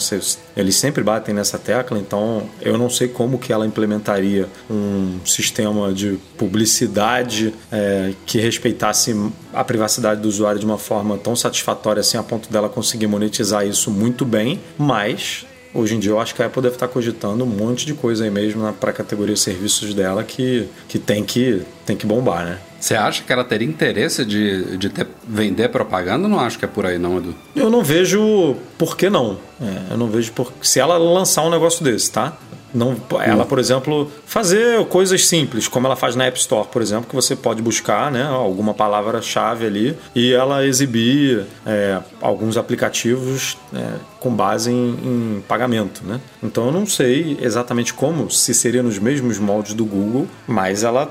[0.56, 5.92] Eles sempre batem nessa tecla, então eu não sei como que ela implementaria um sistema
[5.92, 9.14] de publicidade é, que respeitasse
[9.52, 13.66] a privacidade do usuário de uma forma tão satisfatória assim a ponto dela conseguir monetizar
[13.66, 15.44] isso muito bem, mas
[15.74, 18.24] hoje em dia eu acho que a Apple deve estar cogitando um monte de coisa
[18.24, 22.58] aí mesmo para a categoria serviços dela que, que, tem que tem que bombar, né?
[22.80, 26.28] Você acha que ela teria interesse de, de ter, vender propaganda?
[26.28, 27.34] Não acho que é por aí, não, Edu.
[27.56, 29.38] Eu não vejo por que não.
[29.58, 32.36] É, eu não vejo por se ela lançar um negócio desse, tá?
[32.74, 37.06] Não, ela, por exemplo, fazer coisas simples, como ela faz na App Store, por exemplo,
[37.08, 43.92] que você pode buscar né, alguma palavra-chave ali e ela exibir é, alguns aplicativos é,
[44.18, 46.02] com base em, em, pagamento.
[46.04, 46.20] Né?
[46.42, 51.08] Então eu não sei exatamente como, se seria nos mesmos moldes do Google, mas ela.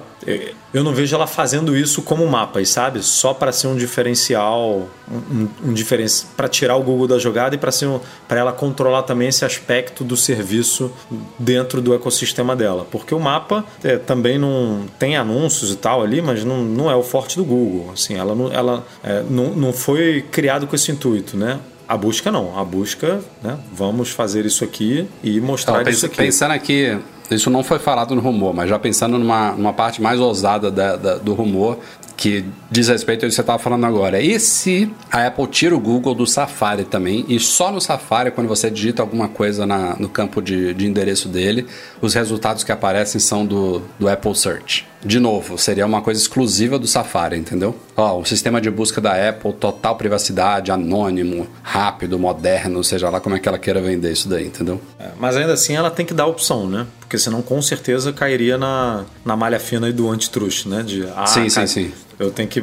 [0.73, 3.01] Eu não vejo ela fazendo isso como mapas, sabe?
[3.03, 6.25] Só para ser um diferencial, um, um diferenci...
[6.35, 7.99] para tirar o Google da jogada e para ser um...
[8.27, 10.91] para ela controlar também esse aspecto do serviço
[11.37, 12.87] dentro do ecossistema dela.
[12.89, 16.95] Porque o mapa é, também não tem anúncios e tal ali, mas não, não é
[16.95, 17.91] o forte do Google.
[17.93, 21.59] Assim, ela não, ela, é, não, não foi criado com esse intuito, né?
[21.93, 22.57] A busca não.
[22.57, 23.55] A busca, né?
[23.71, 26.17] Vamos fazer isso aqui e mostrar Então, isso aqui.
[26.17, 26.97] pensando aqui,
[27.29, 30.95] isso não foi falado no rumor, mas já pensando numa, numa parte mais ousada da-
[30.95, 31.77] da- do rumor,
[32.15, 34.21] que diz respeito ao que você estava falando agora.
[34.21, 38.47] E se a Apple tira o Google do Safari também, e só no Safari, quando
[38.47, 41.65] você digita alguma coisa na- no campo de, de endereço dele,
[42.01, 44.87] os resultados que aparecem são do, do Apple Search.
[45.05, 47.75] De novo, seria uma coisa exclusiva do Safari, entendeu?
[47.97, 53.35] Ó, o sistema de busca da Apple, total privacidade, anônimo, rápido, moderno, seja lá como
[53.35, 54.79] é que ela queira vender isso daí, entendeu?
[54.97, 56.87] É, Mas ainda assim ela tem que dar opção, né?
[57.13, 60.81] Porque senão com certeza cairia na, na malha fina do antitrust, né?
[60.81, 61.91] De, ah, Sim, sim, cara, sim.
[62.17, 62.59] Eu tenho que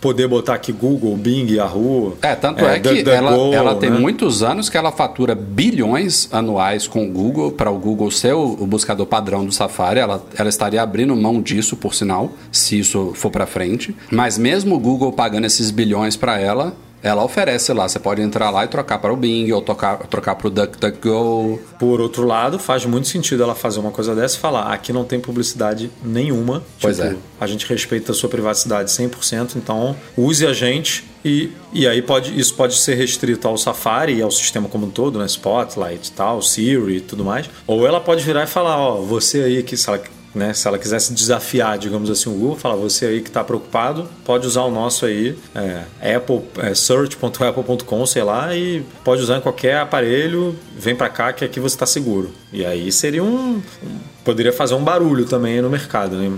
[0.00, 2.16] poder botar aqui Google, Bing, Yahoo.
[2.22, 3.98] É, tanto é, que DuckDuckGo, ela, ela tem né?
[3.98, 8.56] muitos anos que ela fatura bilhões anuais com o Google, para o Google ser o,
[8.58, 10.00] o buscador padrão do Safari.
[10.00, 13.94] Ela, ela estaria abrindo mão disso, por sinal, se isso for para frente.
[14.10, 17.88] Mas mesmo o Google pagando esses bilhões para ela, ela oferece lá.
[17.88, 21.60] Você pode entrar lá e trocar para o Bing ou trocar, trocar para o DuckDuckGo.
[21.78, 25.04] Por outro lado, faz muito sentido ela fazer uma coisa dessa e falar: aqui não
[25.04, 26.62] tem publicidade nenhuma.
[26.80, 27.16] Pois Tipo, é.
[27.40, 31.04] A gente respeita a sua privacidade 100%, então use a gente.
[31.24, 34.90] E, e aí pode, isso pode ser restrito ao Safari e ao sistema como um
[34.90, 35.26] todo, né?
[35.26, 37.50] Spotlight e tal, Siri e tudo mais.
[37.66, 40.00] Ou ela pode virar e falar: ó, você aí que se ela,
[40.34, 44.08] né, se ela quisesse desafiar, digamos assim, o Google, falar: você aí que está preocupado,
[44.24, 49.78] pode usar o nosso aí, é, é, search.apple.com, sei lá, e pode usar em qualquer
[49.78, 52.30] aparelho, vem para cá que aqui você está seguro.
[52.52, 56.30] E aí seria um, um- Poderia fazer um barulho também no mercado, né?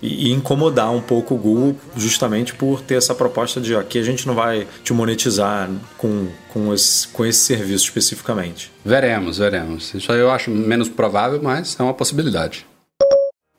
[0.00, 4.02] E, e incomodar um pouco o Google justamente por ter essa proposta de aqui a
[4.02, 5.68] gente não vai te monetizar
[5.98, 8.72] com, com, esse, com esse serviço especificamente.
[8.82, 9.92] Veremos, veremos.
[9.92, 12.64] Isso aí eu acho menos provável, mas é uma possibilidade.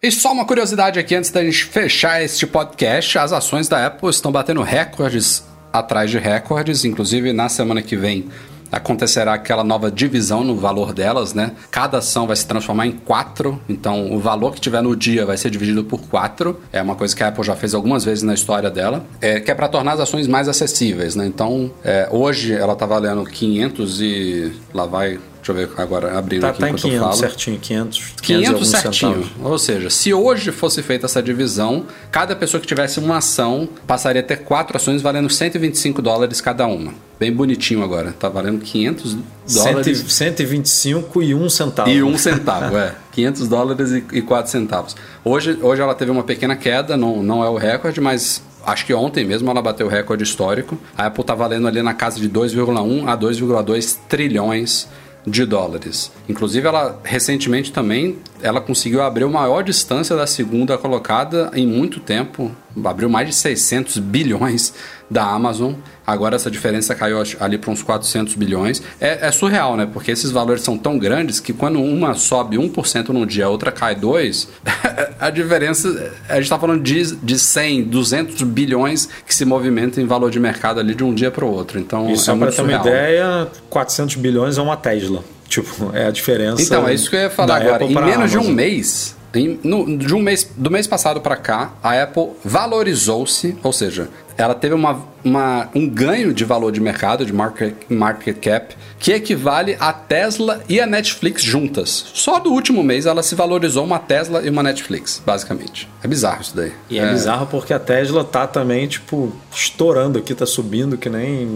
[0.05, 4.07] E só uma curiosidade aqui antes da gente fechar este podcast: as ações da Apple
[4.07, 5.43] estão batendo recordes
[5.73, 8.29] atrás de recordes, inclusive na semana que vem.
[8.71, 11.53] Acontecerá aquela nova divisão no valor delas, né?
[11.71, 15.37] Cada ação vai se transformar em quatro, então o valor que tiver no dia vai
[15.37, 16.59] ser dividido por quatro.
[16.71, 19.49] É uma coisa que a Apple já fez algumas vezes na história dela, é, que
[19.49, 21.25] é para tornar as ações mais acessíveis, né?
[21.25, 26.41] Então, é, hoje ela está valendo 500 e lá vai Deixa eu ver agora, abrindo
[26.41, 27.19] Tá, aqui tá em enquanto eu 500 falo.
[27.19, 29.23] certinho, 500, 500, e 500 alguns certinho.
[29.23, 29.51] centavos.
[29.51, 34.21] Ou seja, se hoje fosse feita essa divisão, cada pessoa que tivesse uma ação passaria
[34.21, 36.93] a ter quatro ações valendo 125 dólares cada uma.
[37.19, 38.11] Bem bonitinho agora.
[38.11, 39.17] Tá valendo 500
[39.53, 41.89] dólares 100, 125 e 1 centavo.
[41.91, 42.95] e um centavo, é.
[43.13, 44.95] 500 dólares e, e 4 centavos.
[45.23, 48.93] Hoje, hoje ela teve uma pequena queda, não, não é o recorde, mas acho que
[48.95, 50.75] ontem mesmo ela bateu o recorde histórico.
[50.97, 54.87] A Apple tá valendo ali na casa de 2,1 a 2,2 trilhões
[55.25, 56.11] de dólares.
[56.29, 61.99] Inclusive, ela recentemente também ela conseguiu abrir a maior distância da segunda colocada em muito
[61.99, 62.51] tempo.
[62.83, 64.73] Abriu mais de 600 bilhões
[65.09, 65.73] da Amazon.
[66.07, 68.81] Agora essa diferença caiu ali para uns 400 bilhões.
[69.01, 69.87] É, é surreal, né?
[69.91, 73.71] Porque esses valores são tão grandes que quando uma sobe 1% num dia, a outra
[73.71, 74.47] cai 2%,
[75.19, 76.11] a diferença...
[76.29, 80.39] A gente está falando de, de 100, 200 bilhões que se movimentam em valor de
[80.39, 81.79] mercado ali de um dia para o outro.
[81.79, 82.87] Então, E é só para ter uma surreal.
[82.87, 85.23] ideia, 400 bilhões é uma Tesla.
[85.47, 86.61] Tipo, é a diferença.
[86.61, 87.75] Então, é isso que eu ia falar agora.
[87.75, 91.35] Apple Em menos de um mês, em- no- de um mês, do mês passado para
[91.35, 96.79] cá, a Apple valorizou-se, ou seja, ela teve uma, uma- um ganho de valor de
[96.81, 102.05] mercado, de market, market cap, que equivale a Tesla e a Netflix juntas.
[102.13, 105.87] Só do último mês ela se valorizou uma Tesla e uma Netflix, basicamente.
[106.03, 106.71] É bizarro isso daí.
[106.89, 111.47] E é, bizarro porque a Tesla tá também, tipo, estourando aqui, tá subindo que nem.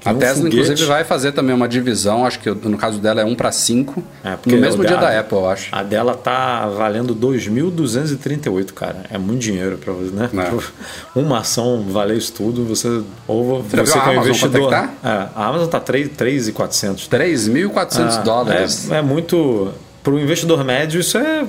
[0.00, 0.56] que A nem um Tesla, foguete.
[0.56, 4.02] inclusive, vai fazer também uma divisão, acho que no caso dela é 1 para 5,
[4.24, 5.68] É, porque no mesmo dia da- da Apple, eu acho.
[5.74, 9.04] A dela tá valendo 2.238, cara.
[9.10, 10.30] É muito dinheiro para você, né?
[10.34, 10.60] É.
[11.18, 14.72] Uma ação valer isso tudo, você ou Você você a que é um investidor.
[14.72, 17.08] é É, a Amazon tá 3,400.
[17.08, 18.90] 3.400 Ah, dólares.
[18.90, 19.72] É, é muito.
[20.02, 21.44] Para o investidor médio, isso é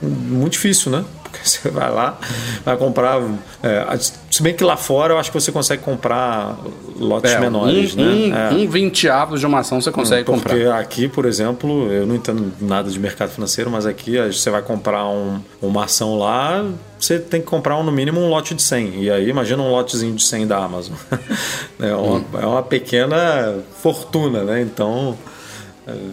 [0.00, 1.04] muito difícil, né?
[1.30, 2.18] Porque você vai lá,
[2.64, 3.20] vai comprar.
[3.62, 3.98] é,
[4.30, 6.56] se bem que lá fora eu acho que você consegue comprar
[6.98, 8.50] lotes É, menores, um, um, né?
[8.50, 8.54] É.
[8.54, 10.78] um vinteavos de uma ação você consegue Porque comprar.
[10.78, 15.06] aqui, por exemplo, eu não entendo nada de mercado financeiro, mas aqui você vai comprar
[15.08, 16.64] um- uma ação lá,
[16.98, 19.02] você tem que comprar um, no mínimo um lote de 100.
[19.02, 20.94] E aí imagina um lotezinho de 100 da Amazon.
[21.80, 24.60] é, uma, é uma pequena fortuna, né?
[24.62, 25.16] Então,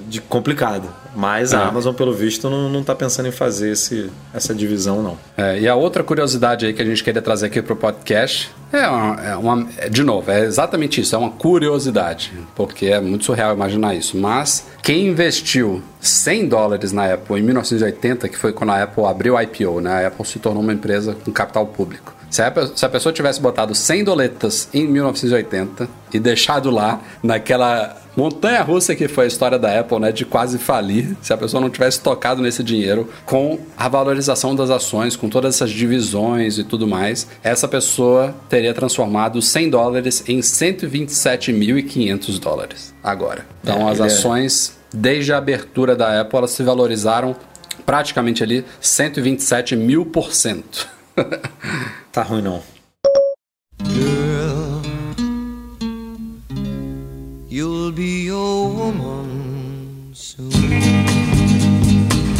[0.07, 0.87] de complicado.
[1.15, 1.63] Mas a É.
[1.65, 5.17] Amazon, pelo visto, não está pensando em fazer esse, essa divisão, não.
[5.37, 8.87] É, e a outra curiosidade aí que a gente queria trazer aqui pro podcast é
[8.87, 12.33] uma, é uma- é, De novo, é exatamente isso, é uma curiosidade.
[12.55, 14.17] Porque é muito surreal imaginar isso.
[14.17, 19.37] Mas quem investiu 100 dólares na Apple em 1980, que foi quando a Apple abriu
[19.37, 20.03] a IPO, né?
[20.03, 22.13] A Apple se tornou uma empresa com capital público.
[22.35, 27.95] Se a, se a pessoa tivesse botado 100 doletas em 1980 e deixado lá naquela
[28.13, 31.61] montanha russa que foi a história da Apple, né, de quase falir, se a pessoa
[31.61, 36.65] não tivesse tocado nesse dinheiro com a valorização das ações, com todas essas divisões e
[36.65, 43.45] tudo mais, essa pessoa teria transformado 100 dólares em 127.500 dólares agora.
[43.63, 47.33] Então É, as é- ações desde a abertura da Apple elas se valorizaram
[47.85, 50.94] praticamente ali 127 mil por cento.
[52.11, 52.61] Tá ruim, não.
[53.83, 54.81] Girl,
[57.49, 60.49] you'll be a woman soon.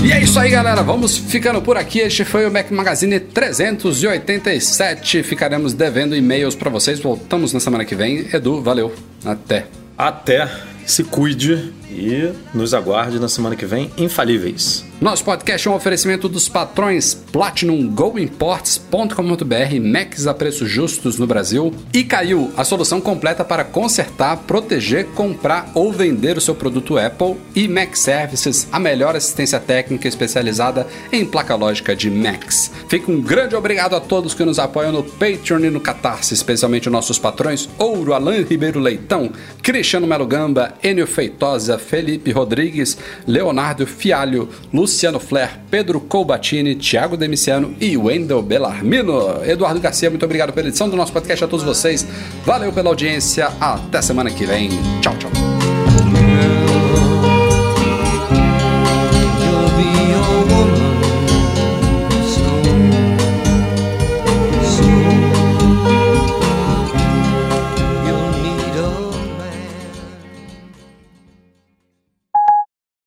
[0.06, 0.84] E é isso aí, galera.
[0.84, 2.00] Vamos ficando por aqui.
[2.00, 5.24] Este foi o Mac Magazine 387.
[5.24, 7.00] Ficaremos devendo e-mails para vocês.
[7.00, 8.28] Voltamos na semana que vem.
[8.32, 8.94] Edu, valeu.
[9.26, 9.66] Até.
[9.98, 10.48] Até.
[10.86, 14.86] Se cuide e nos aguarde na semana que vem, infalíveis.
[15.02, 21.74] Nosso podcast é um oferecimento dos patrões Platinum GoImports.com.br, Macs a preços justos no Brasil
[21.94, 27.36] e Caiu, a solução completa para consertar, proteger, comprar ou vender o seu produto Apple
[27.54, 32.72] e Mac Services, a melhor assistência técnica especializada em placa lógica de Macs.
[32.90, 36.90] Fica um grande obrigado a todos que nos apoiam no Patreon e no Catarse, especialmente
[36.90, 39.30] nossos patrões Ouro, Alain Ribeiro Leitão,
[39.62, 47.76] Cristiano Melo Gamba, Enio Feitosa, Felipe Rodrigues, Leonardo Fialho, Luciano Flair, Pedro Colbatini, Thiago Demiciano
[47.80, 49.44] e Wendel Bellarmino.
[49.46, 52.06] Eduardo Garcia, muito obrigado pela edição do nosso podcast a todos vocês.
[52.44, 53.48] Valeu pela audiência.
[53.60, 54.70] Até semana que vem.
[55.02, 55.55] Tchau, tchau.